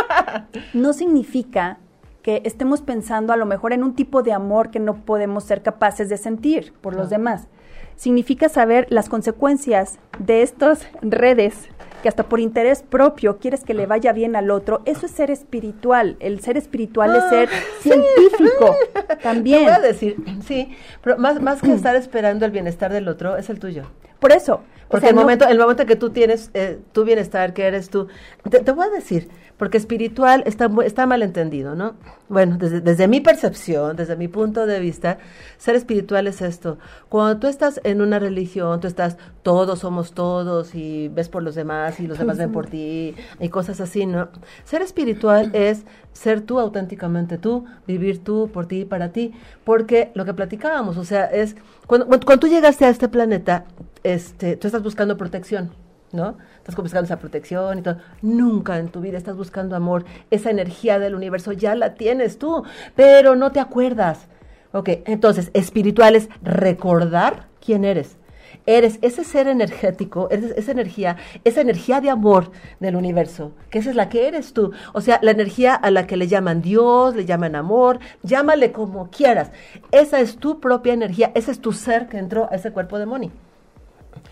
[0.75, 1.79] no significa
[2.23, 5.63] que estemos pensando a lo mejor en un tipo de amor que no podemos ser
[5.63, 7.49] capaces de sentir por los demás.
[7.97, 11.69] Significa saber las consecuencias de estas redes
[12.03, 14.83] que hasta por interés propio quieres que le vaya bien al otro.
[14.85, 16.17] Eso es ser espiritual.
[16.19, 17.49] El ser espiritual ah, es ser
[17.81, 19.17] científico sí.
[19.23, 19.65] también.
[19.65, 23.49] Voy a decir, sí, pero más, más que estar esperando el bienestar del otro, es
[23.51, 23.85] el tuyo.
[24.19, 24.63] Por eso.
[24.93, 27.63] Porque o sea, el, no, momento, el momento que tú tienes eh, tu bienestar, que
[27.63, 28.09] eres tú,
[28.51, 31.95] te, te, voy a decir, porque espiritual está, está mal entendido, ¿no?
[32.29, 35.17] Bueno, desde, desde mi percepción, desde mi punto de vista,
[35.57, 36.77] ser espiritual es esto.
[37.09, 41.55] Cuando tú estás en una religión, tú estás, todos somos todos y ves por los
[41.55, 44.29] demás y los demás ven por ti y cosas así, ¿no?
[44.65, 49.33] Ser espiritual es ser tú auténticamente tú, vivir tú por ti y para ti,
[49.65, 53.65] porque lo que platicábamos, o sea, es, cuando, cuando tú llegaste a este planeta,
[54.03, 55.71] este, tú estás buscando protección,
[56.13, 56.37] ¿no?
[56.59, 57.99] Estás buscando esa protección y todo.
[58.21, 60.05] Nunca en tu vida estás buscando amor.
[60.31, 62.65] Esa energía del universo ya la tienes tú,
[62.95, 64.29] pero no te acuerdas.
[64.73, 68.17] Ok, entonces, espiritual es recordar quién eres.
[68.65, 73.91] Eres ese ser energético, eres esa energía, esa energía de amor del universo, que esa
[73.91, 74.73] es la que eres tú.
[74.93, 79.11] O sea, la energía a la que le llaman Dios, le llaman amor, llámale como
[79.11, 79.51] quieras.
[79.91, 83.07] Esa es tu propia energía, ese es tu ser que entró a ese cuerpo de
[83.07, 83.33] Moni.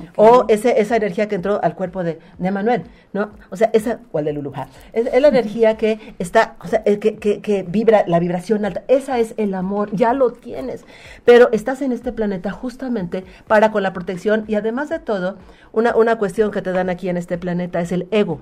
[0.01, 0.13] Okay.
[0.17, 2.83] O ese, esa energía que entró al cuerpo de, de Manuel,
[3.13, 3.31] ¿no?
[3.51, 6.83] O sea, esa, o al de Luluja, es, es, la energía que está, o sea,
[6.85, 10.85] que, que, que, vibra, la vibración alta, esa es el amor, ya lo tienes,
[11.25, 15.37] pero estás en este planeta justamente para con la protección y además de todo,
[15.73, 18.41] una, una cuestión que te dan aquí en este planeta es el ego.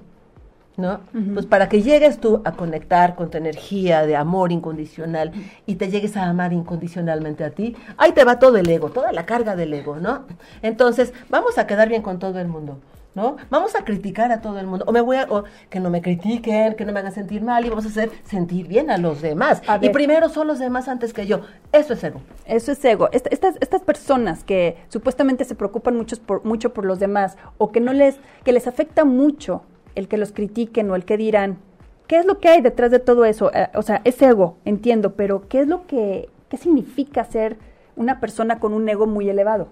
[0.78, 1.00] ¿No?
[1.12, 1.34] Uh -huh.
[1.34, 5.32] Pues para que llegues tú a conectar con tu energía de amor incondicional
[5.66, 9.12] y te llegues a amar incondicionalmente a ti, ahí te va todo el ego, toda
[9.12, 10.24] la carga del ego, ¿no?
[10.62, 12.78] Entonces, vamos a quedar bien con todo el mundo.
[13.14, 13.36] ¿No?
[13.50, 14.84] Vamos a criticar a todo el mundo.
[14.86, 17.66] O me voy a, o que no me critiquen, que no me hagan sentir mal
[17.66, 19.60] y vamos a hacer sentir bien a los demás.
[19.66, 21.40] A y primero son los demás antes que yo.
[21.72, 22.20] Eso es ego.
[22.44, 23.08] Eso es ego.
[23.10, 27.72] Est estas, estas personas que supuestamente se preocupan mucho por, mucho por los demás o
[27.72, 29.62] que no les, que les afecta mucho
[29.94, 31.58] el que los critiquen o el que dirán,
[32.06, 33.52] ¿qué es lo que hay detrás de todo eso?
[33.54, 37.56] Eh, o sea, es ego, entiendo, pero ¿qué es lo que, qué significa ser
[37.96, 39.68] una persona con un ego muy elevado?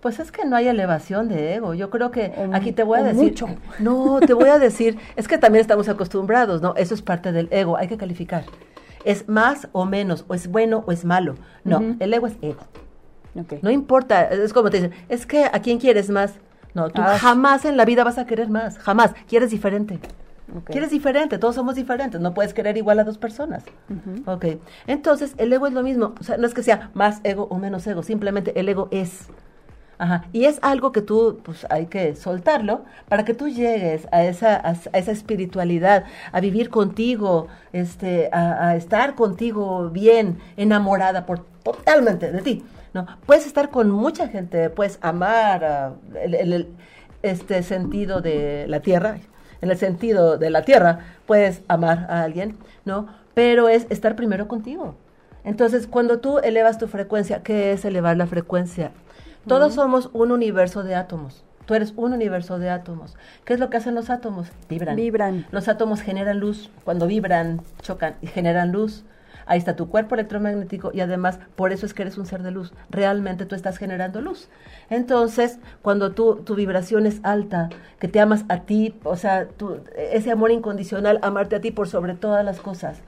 [0.00, 1.74] Pues es que no hay elevación de ego.
[1.74, 3.22] Yo creo que O aquí te voy a decir.
[3.22, 3.48] mucho.
[3.80, 4.96] No, te voy a decir.
[5.16, 6.74] Es que también estamos acostumbrados, ¿no?
[6.76, 7.76] Eso es parte del ego.
[7.76, 8.44] Hay que calificar.
[9.04, 11.34] Es más o menos, o es bueno o es malo.
[11.64, 12.60] No, el ego es ego.
[13.62, 14.24] No importa.
[14.24, 16.34] Es como te dicen, es que a quién quieres más.
[16.78, 17.18] No, tú Ah.
[17.18, 18.78] jamás en la vida vas a querer más.
[18.78, 19.12] Jamás.
[19.28, 19.98] Quieres diferente.
[20.64, 23.64] Quieres diferente, todos somos diferentes, no puedes querer igual a dos personas.
[23.90, 24.30] Ujú.
[24.30, 24.46] Ok,
[24.86, 27.58] entonces el ego es lo mismo, o sea, no es que sea más ego o
[27.58, 29.26] menos ego, simplemente el ego es.
[29.98, 34.22] Ajá, y es algo que tú, pues hay que soltarlo para que tú llegues a
[34.22, 41.26] esa, a, a esa espiritualidad, a vivir contigo, este, a, a estar contigo bien, enamorada
[41.26, 42.64] por totalmente de ti.
[42.94, 43.06] ¿No?
[43.26, 46.68] Puedes estar con mucha gente, puedes amar ah, el-
[47.22, 49.18] este sentido de la tierra,
[49.60, 53.08] en el sentido de la tierra, puedes amar a alguien, ¿no?
[53.34, 54.94] Pero es estar primero contigo.
[55.44, 58.92] Entonces, cuando tú elevas tu frecuencia, ¿qué es elevar la frecuencia?
[59.46, 61.42] Todos somos un universo de átomos.
[61.64, 63.16] Tú eres un universo de átomos.
[63.44, 64.48] ¿Qué es lo que hacen los átomos?
[64.68, 64.96] Vibran.
[64.96, 65.46] Vibran.
[65.50, 66.70] Los átomos generan luz.
[66.84, 69.04] Cuando vibran, chocan y generan luz.
[69.48, 72.50] Ahí está tu cuerpo electromagnético y además por eso es que eres un ser de
[72.50, 72.72] luz.
[72.90, 74.48] Realmente tú estás generando luz.
[74.90, 79.78] Entonces, cuando tú, tu vibración es alta, que te amas a ti, o sea, tú-
[79.96, 82.98] ese amor incondicional, amarte a ti por sobre todas las cosas,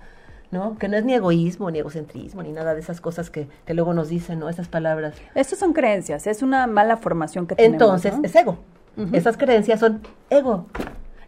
[0.51, 0.76] ¿no?
[0.78, 3.95] Que no es ni egoísmo, ni egocentrismo, ni nada de esas cosas que, que luego
[3.95, 4.49] nos dicen, ¿no?
[4.49, 5.14] Esas palabras.
[5.34, 7.74] Estas son creencias, es una mala formación que tenemos.
[8.05, 8.24] Entonces, ¿no?
[8.24, 8.59] es ego.
[9.12, 10.66] Esas creencias son ego.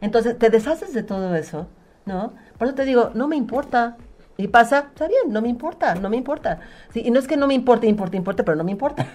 [0.01, 1.69] Entonces, te deshaces de todo eso,
[2.07, 2.33] ¿no?
[2.59, 3.97] Por eso te digo, no me importa.
[4.37, 6.61] Y pasa, está bien, no me importa, no me importa.
[6.93, 9.07] Sí, y no es que no me importe, importe, importe, pero no me importa.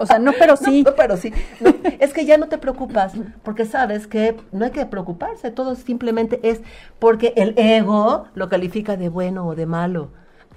[0.00, 0.82] O sea, no, pero sí.
[0.82, 1.32] No, pero sí.
[1.60, 3.12] No, es que ya no te preocupas,
[3.42, 6.62] porque sabes que no hay que preocuparse, todo simplemente es
[6.98, 10.10] porque el ego lo califica de bueno o de malo.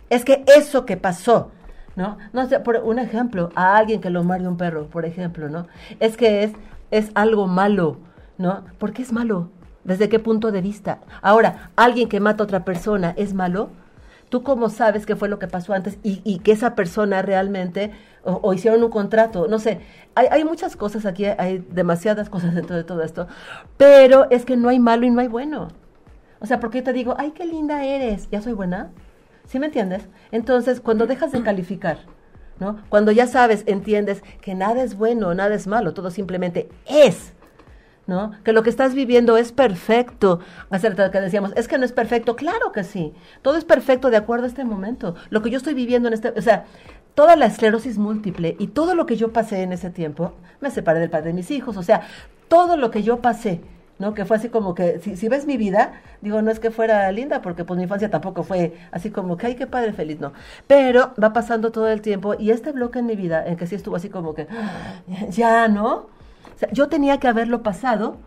[0.09, 1.51] Es que eso que pasó,
[1.95, 2.17] ¿no?
[2.31, 5.67] No sé, por un ejemplo, a alguien que lo muerde un perro, por ejemplo, ¿no?
[5.99, 6.53] Es que es,
[6.91, 7.97] es algo malo,
[8.37, 8.63] ¿no?
[8.77, 9.49] ¿Por qué es malo?
[9.83, 10.99] ¿Desde qué punto de vista?
[11.21, 13.69] Ahora, alguien que mata a otra persona, ¿es malo?
[14.29, 17.91] ¿Tú cómo sabes qué fue lo que pasó antes y, que esa persona realmente,
[18.23, 19.47] o, o hicieron un contrato?
[19.47, 19.81] No sé,
[20.15, 23.27] hay, hay muchas cosas aquí, hay demasiadas cosas dentro de todo esto,
[23.77, 25.67] pero es que no hay malo y no hay bueno.
[26.39, 28.89] O sea, porque yo te digo, ay, qué linda eres, ¿ya soy buena?
[29.45, 30.07] ¿Sí me entiendes?
[30.31, 31.99] Entonces, cuando dejas de calificar,
[32.59, 32.79] ¿no?
[32.89, 37.32] Cuando ya sabes, entiendes que nada es bueno, nada es malo, todo simplemente es.
[38.07, 38.31] ¿No?
[38.43, 40.39] Que lo que estás viviendo es perfecto.
[40.69, 42.35] Acerca de que decíamos, es que no es perfecto.
[42.35, 43.13] Claro que sí.
[43.41, 45.15] Todo es perfecto de acuerdo a este momento.
[45.29, 46.65] Lo que yo estoy viviendo en este, o sea,
[47.15, 50.99] toda la esclerosis múltiple y todo lo que yo pasé en ese tiempo, me separé
[50.99, 52.01] del padre de mis hijos, o sea,
[52.47, 53.61] todo lo que yo pasé,
[53.99, 54.13] ¿no?
[54.13, 57.11] Que fue así como que, si, si ves mi vida, digo, no es que fuera
[57.11, 60.33] linda, porque pues mi infancia tampoco fue así como que, ay, qué padre feliz, no.
[60.67, 63.75] Pero va pasando todo el tiempo y este bloque en mi vida, en que sí
[63.75, 64.47] estuvo así como que,
[65.29, 66.07] ya, ¿no?
[66.55, 68.17] O sea, yo tenía que haberlo pasado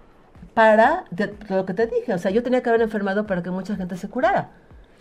[0.55, 2.14] para de- lo que te dije.
[2.14, 4.51] O sea, yo tenía que haber enfermado para que mucha gente se curara.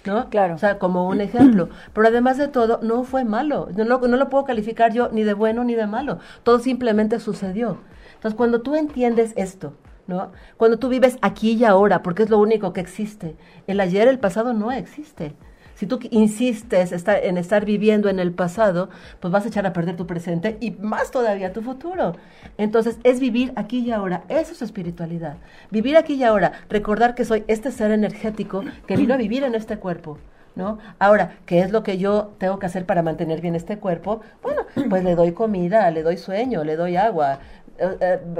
[0.06, 0.30] ¿No?
[0.30, 0.54] Claro.
[0.54, 1.70] O sea, como un ejemplo.
[1.94, 3.70] Pero además de todo, no fue malo.
[3.76, 6.20] No lo, no lo puedo calificar yo ni de bueno ni de malo.
[6.44, 7.80] Todo simplemente sucedió.
[8.16, 9.74] Entonces, cuando tú entiendes esto,
[10.08, 10.32] ¿no?
[10.58, 13.36] Cuando tú vives aquí y ahora, porque es lo único que existe.
[13.66, 15.36] El ayer, el pasado no existe.
[15.76, 19.96] Si tú insistes en estar viviendo en el pasado, pues vas a echar a perder
[19.96, 22.14] tu presente y más todavía tu futuro.
[22.58, 24.24] Entonces, es vivir aquí y ahora.
[24.30, 25.38] Eso es espiritualidad.
[25.72, 26.54] Vivir aquí y ahora.
[26.70, 30.18] Recordar que soy este ser energético que vino a vivir en este cuerpo.
[30.56, 30.80] ¿No?
[31.00, 34.22] Ahora, ¿qué es lo que yo tengo que hacer para mantener bien este cuerpo?
[34.42, 37.40] Bueno, pues le doy comida, le doy sueño, le doy agua,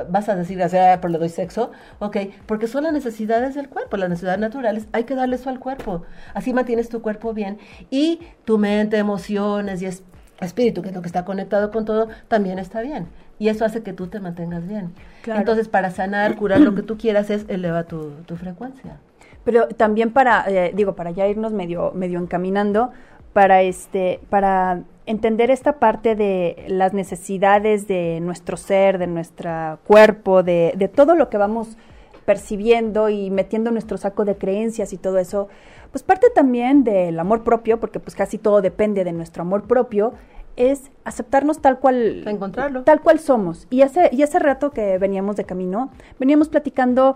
[0.10, 4.10] vas a decir, pero le doy sexo, ok, porque son las necesidades del cuerpo, las
[4.10, 7.58] necesidades naturales, hay que darle eso al cuerpo, así mantienes tu cuerpo bien
[7.90, 10.04] y tu mente, emociones y es-
[10.42, 13.08] espíritu, que es lo que está conectado con todo, también está bien.
[13.40, 14.94] Y eso hace que tú te mantengas bien.
[15.22, 15.40] Claro.
[15.42, 18.98] Entonces, para sanar, curar lo que tú quieras es eleva tu, tu frecuencia.
[19.44, 22.92] Pero también para, eh, digo, para ya irnos medio, medio encaminando,
[23.34, 30.44] para este, para entender esta parte de las necesidades de nuestro ser, de nuestro cuerpo,
[30.44, 31.78] de, de todo lo que vamos
[32.26, 35.48] percibiendo y metiendo en nuestro saco de creencias y todo eso,
[35.92, 40.14] pues parte también del amor propio, porque pues casi todo depende de nuestro amor propio,
[40.56, 42.84] es aceptarnos tal cual Encontrarlo.
[42.84, 43.68] tal cual somos.
[43.70, 47.16] Y hace, y hace rato que veníamos de camino, veníamos platicando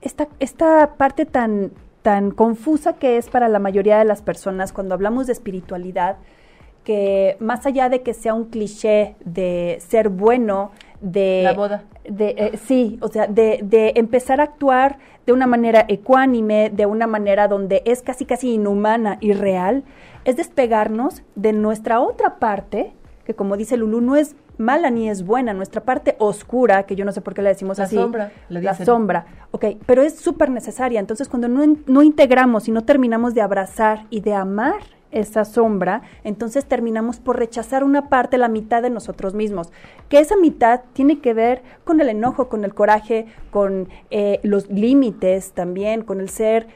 [0.00, 1.72] esta, esta parte tan,
[2.02, 6.16] tan confusa que es para la mayoría de las personas cuando hablamos de espiritualidad,
[6.84, 10.70] que más allá de que sea un cliché de ser bueno,
[11.00, 11.42] de...
[11.44, 11.84] La boda.
[12.08, 16.86] De, eh, sí, o sea, de, de empezar a actuar de una manera ecuánime, de
[16.86, 19.84] una manera donde es casi casi inhumana y real,
[20.24, 22.92] es despegarnos de nuestra otra parte,
[23.24, 27.04] que como dice Lulu, no es mala ni es buena, nuestra parte oscura, que yo
[27.04, 27.96] no sé por qué le decimos La así.
[27.96, 28.86] sombra, le La dicen.
[28.86, 30.98] sombra, ok, pero es súper necesaria.
[30.98, 36.02] Entonces, cuando no, no integramos y no terminamos de abrazar y de amar esa sombra,
[36.24, 39.70] entonces terminamos por rechazar una parte, la mitad de nosotros mismos.
[40.08, 44.68] Que esa mitad tiene que ver con el enojo, con el coraje, con eh, los
[44.70, 46.66] límites también, con el ser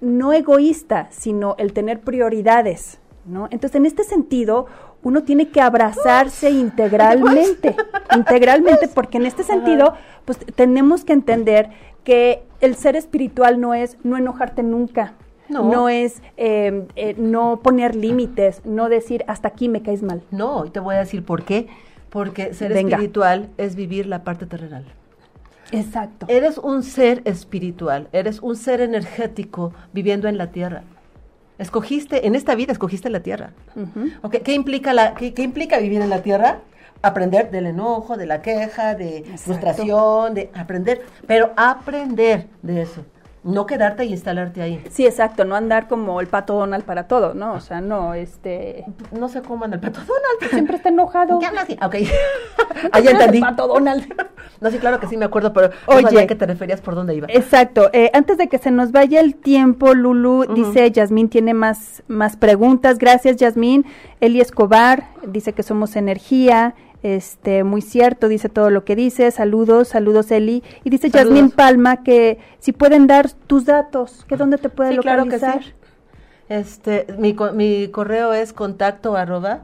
[0.00, 3.48] no egoísta, sino el tener prioridades, ¿no?
[3.50, 4.66] Entonces, en este sentido,
[5.02, 7.76] uno tiene que abrazarse integralmente,
[8.16, 9.94] integralmente, porque en este sentido,
[10.24, 11.70] pues tenemos que entender
[12.04, 15.14] que el ser espiritual no es no enojarte nunca,
[15.50, 15.88] No.
[15.88, 20.22] es eh, eh, no poner límites, no decir hasta aquí me caes mal.
[20.30, 21.68] No, y te voy a decir por qué.
[22.10, 22.96] Porque ser Venga.
[22.96, 24.84] espiritual es vivir la parte terrenal.
[25.72, 26.26] Exacto.
[26.28, 30.82] Eres un ser espiritual, eres un ser energético viviendo en la tierra.
[31.58, 33.50] Escogiste, en esta vida escogiste la tierra.
[34.44, 36.60] ¿Qué, implica la, qué, qué implica vivir en la tierra?
[37.02, 39.42] Aprender del enojo, de la queja, de Exacto.
[39.44, 43.04] frustración, de aprender, pero aprender de eso.
[43.42, 44.84] No quedarte y instalarte ahí.
[44.90, 47.54] Sí, exacto, no andar como el pato Donald para todo, ¿no?
[47.54, 50.50] O sea, no, este, No se coman el pato Donald.
[50.50, 51.38] siempre está enojado.
[51.38, 51.66] ¿Qué hablas?
[51.70, 51.78] Ok.
[51.80, 53.40] ¿No te Ahí entendí.
[53.40, 54.12] Pato Donald.
[54.60, 56.02] No, sí, claro que sí me acuerdo, pero Oye.
[56.02, 57.28] no sabía que te referías por dónde iba.
[57.30, 57.88] Exacto.
[57.94, 62.36] Eh, antes de que se nos vaya el tiempo, Lulu dice, Yasmín tiene más, más
[62.36, 62.98] preguntas.
[62.98, 63.86] Gracias, Yasmín.
[64.20, 66.74] Eli Escobar dice que somos energía.
[67.02, 69.30] Este, muy cierto, dice todo lo que dice.
[69.30, 70.62] Saludos, saludos, Eli.
[70.84, 71.34] Y dice Saludos.
[71.34, 75.38] Yasmín Palma que si pueden dar tus datos, que dónde te puede Sí, claro que
[75.38, 75.46] sí.
[76.48, 79.62] Este, mi, mi correo es contacto arroba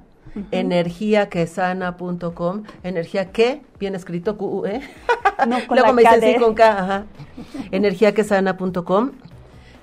[0.50, 4.82] energiaquesana.com, energía que, bien escrito, Q -U -E.
[5.46, 7.04] No, con Luego la me dicen sí con K, ajá.
[7.70, 9.12] energiaquesana.com.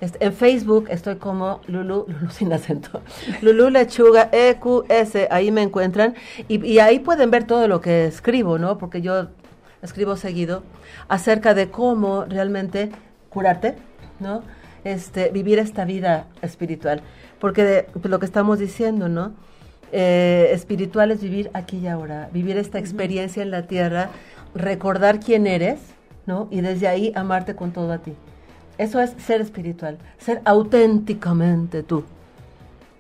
[0.02, 3.02] Este, en Facebook estoy como Lulu, Lulu sin acento,
[3.41, 6.16] Lulu Lechuga, EQS, ahí me encuentran
[6.48, 8.78] y, y ahí pueden ver todo lo que escribo, ¿no?
[8.78, 9.28] Porque yo
[9.84, 10.64] escribo seguido
[11.08, 12.89] acerca de cómo realmente
[13.30, 13.76] curarte,
[14.20, 14.41] ¿no?
[14.84, 17.02] Este, vivir esta vida espiritual.
[17.39, 19.34] Porque de, pues, lo que estamos diciendo, ¿no?
[19.91, 24.10] Eh, espiritual es vivir aquí y ahora, vivir esta experiencia en la tierra,
[24.56, 25.80] recordar quién eres,
[26.26, 26.48] ¿no?
[26.50, 28.14] Y desde ahí amarte con todo a ti.
[28.78, 32.03] Eso es ser espiritual, ser auténticamente tú.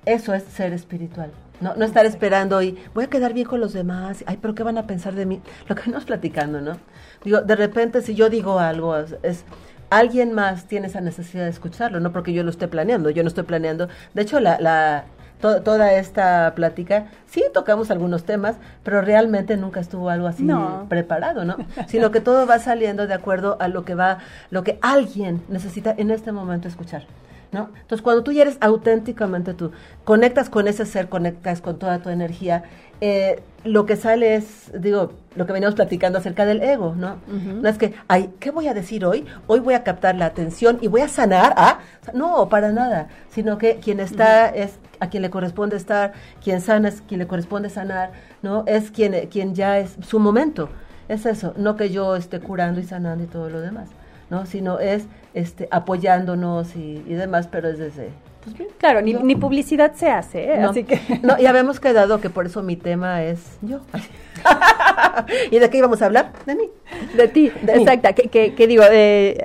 [0.05, 1.31] Eso es ser espiritual.
[1.61, 4.23] No, no estar esperando y voy a quedar bien con los demás.
[4.27, 5.41] Ay, pero ¿qué van a pensar de mí?
[5.67, 6.77] Lo que venimos platicando, ¿no?
[7.23, 9.45] Digo, de repente si yo digo algo, es, es-
[9.89, 13.27] alguien más tiene esa necesidad de escucharlo, no porque yo lo esté planeando, yo no
[13.27, 13.87] estoy planeando.
[14.15, 15.05] De hecho, la, la,
[15.43, 20.85] to- toda esta plática, sí tocamos algunos temas, pero realmente nunca estuvo algo así No.
[20.87, 21.57] preparado, ¿no?
[21.87, 24.19] Sino que todo va saliendo de acuerdo a lo que va,
[24.51, 27.03] lo que alguien necesita en este momento escuchar.
[27.51, 27.69] ¿No?
[27.81, 29.71] Entonces, cuando tú ya eres auténticamente tú,
[30.05, 32.63] conectas con ese ser, conectas con toda tu energía,
[32.99, 37.17] eh, lo que sale es, digo, lo que veníamos platicando acerca del ego, ¿no?
[37.27, 39.25] No es que, ay, ¿qué voy a decir hoy?
[39.47, 41.79] Hoy voy a captar la atención y voy a sanar a...
[42.13, 46.89] No, para nada, sino que quien está es a quien le corresponde estar, quien sana
[46.89, 48.11] es quien le corresponde sanar,
[48.41, 48.63] ¿no?
[48.67, 50.69] Es quien, quien ya es su momento.
[51.07, 53.89] Es eso, no que yo esté curando y sanando y todo lo demás,
[54.29, 54.45] ¿no?
[54.45, 58.11] Sino es este, apoyándonos y, y demás, pero es desde...
[58.43, 60.57] Pues bien, Claro, ni, ni publicidad se hace, ¿eh?
[60.59, 60.99] No, así que...
[61.21, 63.79] no, y habíamos quedado que por eso mi tema es yo.
[65.51, 66.31] ¿Y de qué íbamos a hablar?
[66.45, 66.69] De mí.
[67.15, 69.37] De ti, De exacta, que, que, que digo, eh,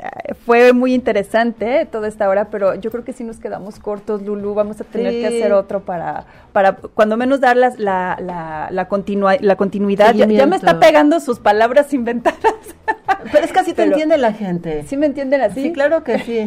[0.44, 4.54] fue muy interesante toda esta hora, pero yo creo que sí nos quedamos cortos, Lulu,
[4.54, 5.20] vamos a tener Sí.
[5.20, 10.14] que hacer otro para, para cuando menos dar las- la, la, la, continua- la continuidad.
[10.14, 12.38] Ya, ya me está pegando sus palabras inventadas.
[13.32, 14.84] Pero es que así te Pero- entiende la gente.
[14.86, 15.62] ¿Sí me entienden así?
[15.62, 16.46] Sí, claro que sí.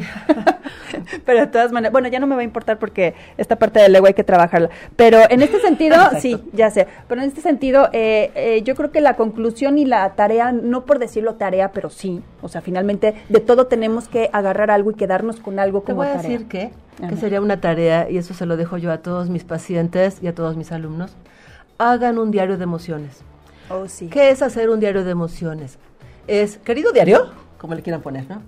[1.26, 3.96] Pero de todas maneras, bueno, ya no me va a importar porque esta parte del
[3.96, 4.70] ego hay que trabajarla.
[4.96, 6.88] Pero en este sentido, sí, ya sé.
[7.08, 10.86] Pero en este sentido, eh, eh, yo creo que la conclusión y la tarea, no
[10.86, 14.96] por decirlo tarea, pero sí, o sea, finalmente de todo tenemos que agarrar algo y
[14.96, 16.32] quedarnos con algo Te como voy a tarea.
[16.32, 16.72] decir que,
[17.08, 20.28] que sería una tarea, y eso se lo dejo yo a todos mis pacientes y
[20.28, 21.16] a todos mis alumnos,
[21.78, 23.22] hagan un diario de emociones.
[23.70, 24.08] Oh, sí.
[24.08, 25.78] ¿Qué es hacer un diario de emociones?
[26.28, 28.42] Es, querido diario, como le quieran poner, ¿no?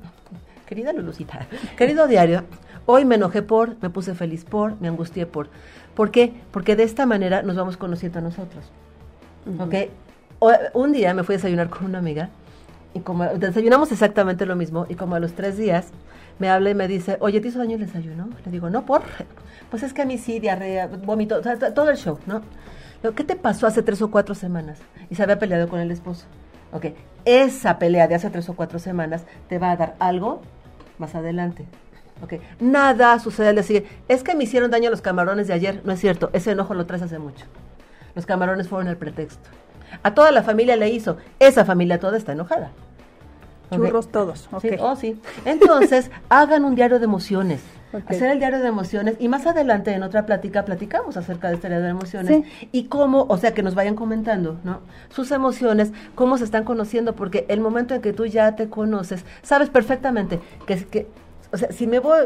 [0.66, 2.44] Querida Lulucita, querido diario,
[2.86, 5.50] hoy me enojé por, me puse feliz por, me angustié por.
[5.96, 6.34] ¿Por qué?
[6.52, 8.72] Porque de esta manera nos vamos conociendo a nosotros.
[9.60, 9.76] ¿Ok?
[10.40, 12.30] O- un día me fui a desayunar con una amiga
[12.94, 15.88] y como desayunamos exactamente lo mismo y como a los tres días
[16.40, 18.30] me habla y me dice, oye, ¿te hizo daño el desayuno?
[18.46, 19.02] Le digo, no, por.
[19.70, 21.42] Pues es que a mí sí, diarrea, vómito,
[21.74, 22.42] todo el show, ¿no?
[23.02, 24.80] Digo, ¿Qué te pasó hace tres o cuatro semanas?
[25.10, 26.26] Y se había peleado con el esposo.
[26.72, 26.88] Ok,
[27.26, 30.42] esa pelea de hace tres o cuatro semanas te va a dar algo
[30.98, 31.66] más adelante.
[32.24, 33.90] Ok, nada sucede al siguiente.
[34.08, 35.82] Es que me hicieron daño los camarones de ayer.
[35.86, 37.46] No es cierto, ese enojo lo traes hace mucho.
[38.16, 39.50] Los camarones fueron el pretexto.
[40.02, 41.18] A toda la familia le hizo.
[41.40, 42.72] Esa familia toda está enojada.
[43.72, 44.50] Churros todos.
[44.52, 44.62] ok.
[44.62, 45.20] Sí, oh, sí.
[45.46, 47.62] Entonces, hagan un diario de emociones.
[48.08, 51.68] Hacer el diario de emociones y más adelante en otra plática platicamos acerca de este
[51.68, 52.68] diario de emociones Sí.
[52.72, 54.80] y cómo, o sea, que nos vayan comentando, ¿no?
[55.10, 59.26] Sus emociones, cómo se están conociendo, porque el momento en que tú ya te conoces,
[59.44, 61.08] sabes perfectamente que, que
[61.52, 62.18] o sea, si me voy,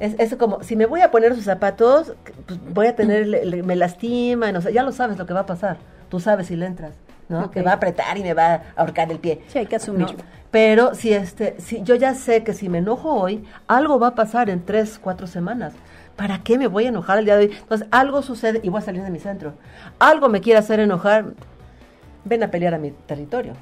[0.00, 2.14] es, es como, si me voy a poner sus zapatos,
[2.46, 5.34] pues voy a tener, le- le- me lastiman, o sea, ya lo sabes lo que
[5.34, 5.76] va a pasar,
[6.08, 6.92] tú sabes si le entras,
[7.28, 7.50] ¿no?
[7.50, 9.42] Que va a apretar y me va a ahorcar el pie.
[9.48, 10.14] Sí, hay que asumirlo.
[10.18, 10.24] ¿no?
[10.50, 14.14] Pero si este, si yo ya sé que si me enojo hoy, algo va a
[14.16, 15.74] pasar en tres, cuatro semanas.
[16.16, 17.52] ¿Para qué me voy a enojar el día de hoy?
[17.56, 19.54] Entonces, algo sucede y voy a salir de mi centro.
[20.00, 21.24] Algo me quiere hacer enojar,
[22.24, 23.54] ven a pelear a mi territorio.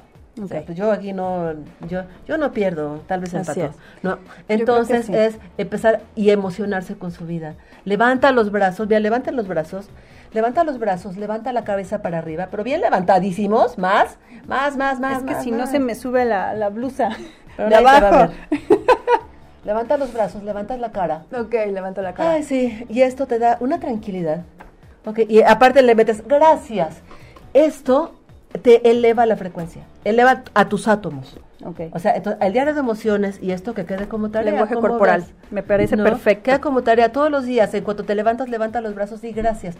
[0.47, 1.53] Pues yo aquí no,
[1.87, 3.71] yo, yo no pierdo, tal vez es.
[4.01, 4.19] ¿no?
[4.47, 5.15] Entonces sí.
[5.15, 7.55] es empezar y emocionarse con su vida.
[7.85, 9.89] Levanta los brazos, bien, levanta los brazos,
[10.33, 14.17] levanta los brazos, levanta la cabeza para arriba, pero bien levantadísimos, más,
[14.47, 15.19] más, más, más.
[15.19, 17.09] es que más, si no se me sube la, la blusa
[17.57, 18.31] Pero de abajo.
[19.65, 21.25] Levanta los brazos, levantas la cara.
[21.31, 22.31] ok, levanto la cara.
[22.31, 24.43] Ay, sí, y esto te da una tranquilidad.
[25.05, 27.01] Ok, y aparte le metes, gracias.
[27.53, 28.15] Esto
[28.61, 31.37] te eleva la frecuencia, eleva a tus átomos.
[31.63, 31.81] ok.
[31.93, 34.51] O sea, entonces, el diario de emociones y esto que quede como tarea.
[34.51, 35.33] Lenguaje ¿cómo corporal, ves?
[35.51, 36.43] me parece perfecto.
[36.43, 37.73] Queda como tarea todos los días.
[37.73, 39.75] En cuanto te levantas, levanta los brazos y gracias.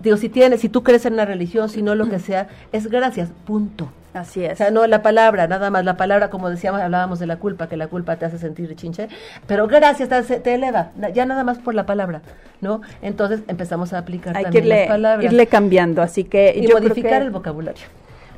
[0.00, 2.88] Digo, si tienes, si tú crees en una religión, si no lo que sea, es
[2.88, 3.90] gracias, punto.
[4.12, 4.54] Así es.
[4.54, 7.68] O sea, no la palabra, nada más la palabra, como decíamos, hablábamos de la culpa,
[7.68, 9.08] que la culpa te hace sentir chinche,
[9.46, 10.08] pero gracias,
[10.42, 12.22] te, eleva, ya nada más por la palabra,
[12.60, 12.80] ¿no?
[13.02, 16.62] Entonces empezamos a aplicar Hay que también las irle, palabras irle cambiando, así que y
[16.62, 17.82] yo creo modificar que- el vocabulario.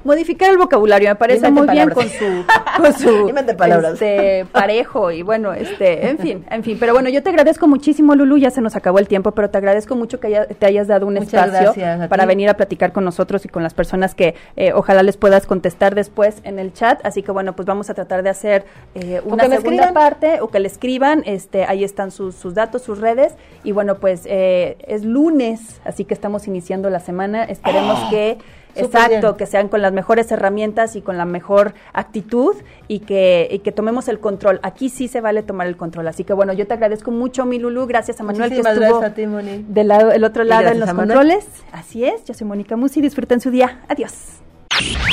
[0.04, 2.44] Modificar el vocabulario, me parece Invente muy bien con su,
[2.76, 3.92] con su palabras.
[3.94, 6.76] este, parejo y bueno, este, en fin, en fin.
[6.80, 9.58] Pero bueno, yo te agradezco muchísimo, Lulu, ya se nos acabó el tiempo, pero te
[9.58, 13.04] agradezco mucho que haya- te hayas dado un Muchas espacio para venir a platicar con
[13.04, 17.00] nosotros y con las personas que eh, ojalá les puedas contestar después en el chat.
[17.04, 20.58] Así que bueno, pues vamos a tratar de hacer eh, una segunda parte o que
[20.60, 21.22] le escriban.
[21.26, 23.34] Este, ahí están sus, sus datos, sus redes.
[23.64, 27.44] Y bueno, pues eh, es lunes, así que estamos iniciando la semana.
[27.44, 28.38] Esperemos que
[28.74, 29.34] Exacto, bien.
[29.36, 32.56] que sean con las mejores herramientas y con la mejor actitud
[32.88, 34.60] y que, y que tomemos el control.
[34.62, 36.08] Aquí sí se vale tomar el control.
[36.08, 37.86] Así que bueno, yo te agradezco mucho, mi Lulu.
[37.86, 39.64] Gracias a Manuel Muchísimas que estuvo gracias a ti, Moni.
[39.68, 41.46] del lado, el otro lado en los controles.
[41.72, 43.00] Así es, yo soy Mónica Musi.
[43.00, 43.80] Disfruten su día.
[43.88, 44.12] Adiós.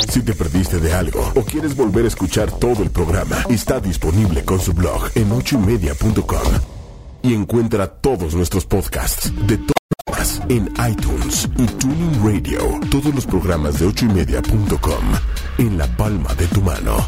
[0.08, 4.44] Si te perdiste de algo o quieres volver a escuchar todo el programa, está disponible
[4.44, 6.52] con su blog en ochoymedia.com.
[7.22, 9.58] Y encuentra todos nuestros podcasts de
[10.48, 12.58] en iTunes y Tuning Radio.
[12.90, 15.04] Todos los programas de ochoymedia.com
[15.58, 17.06] en la palma de tu mano.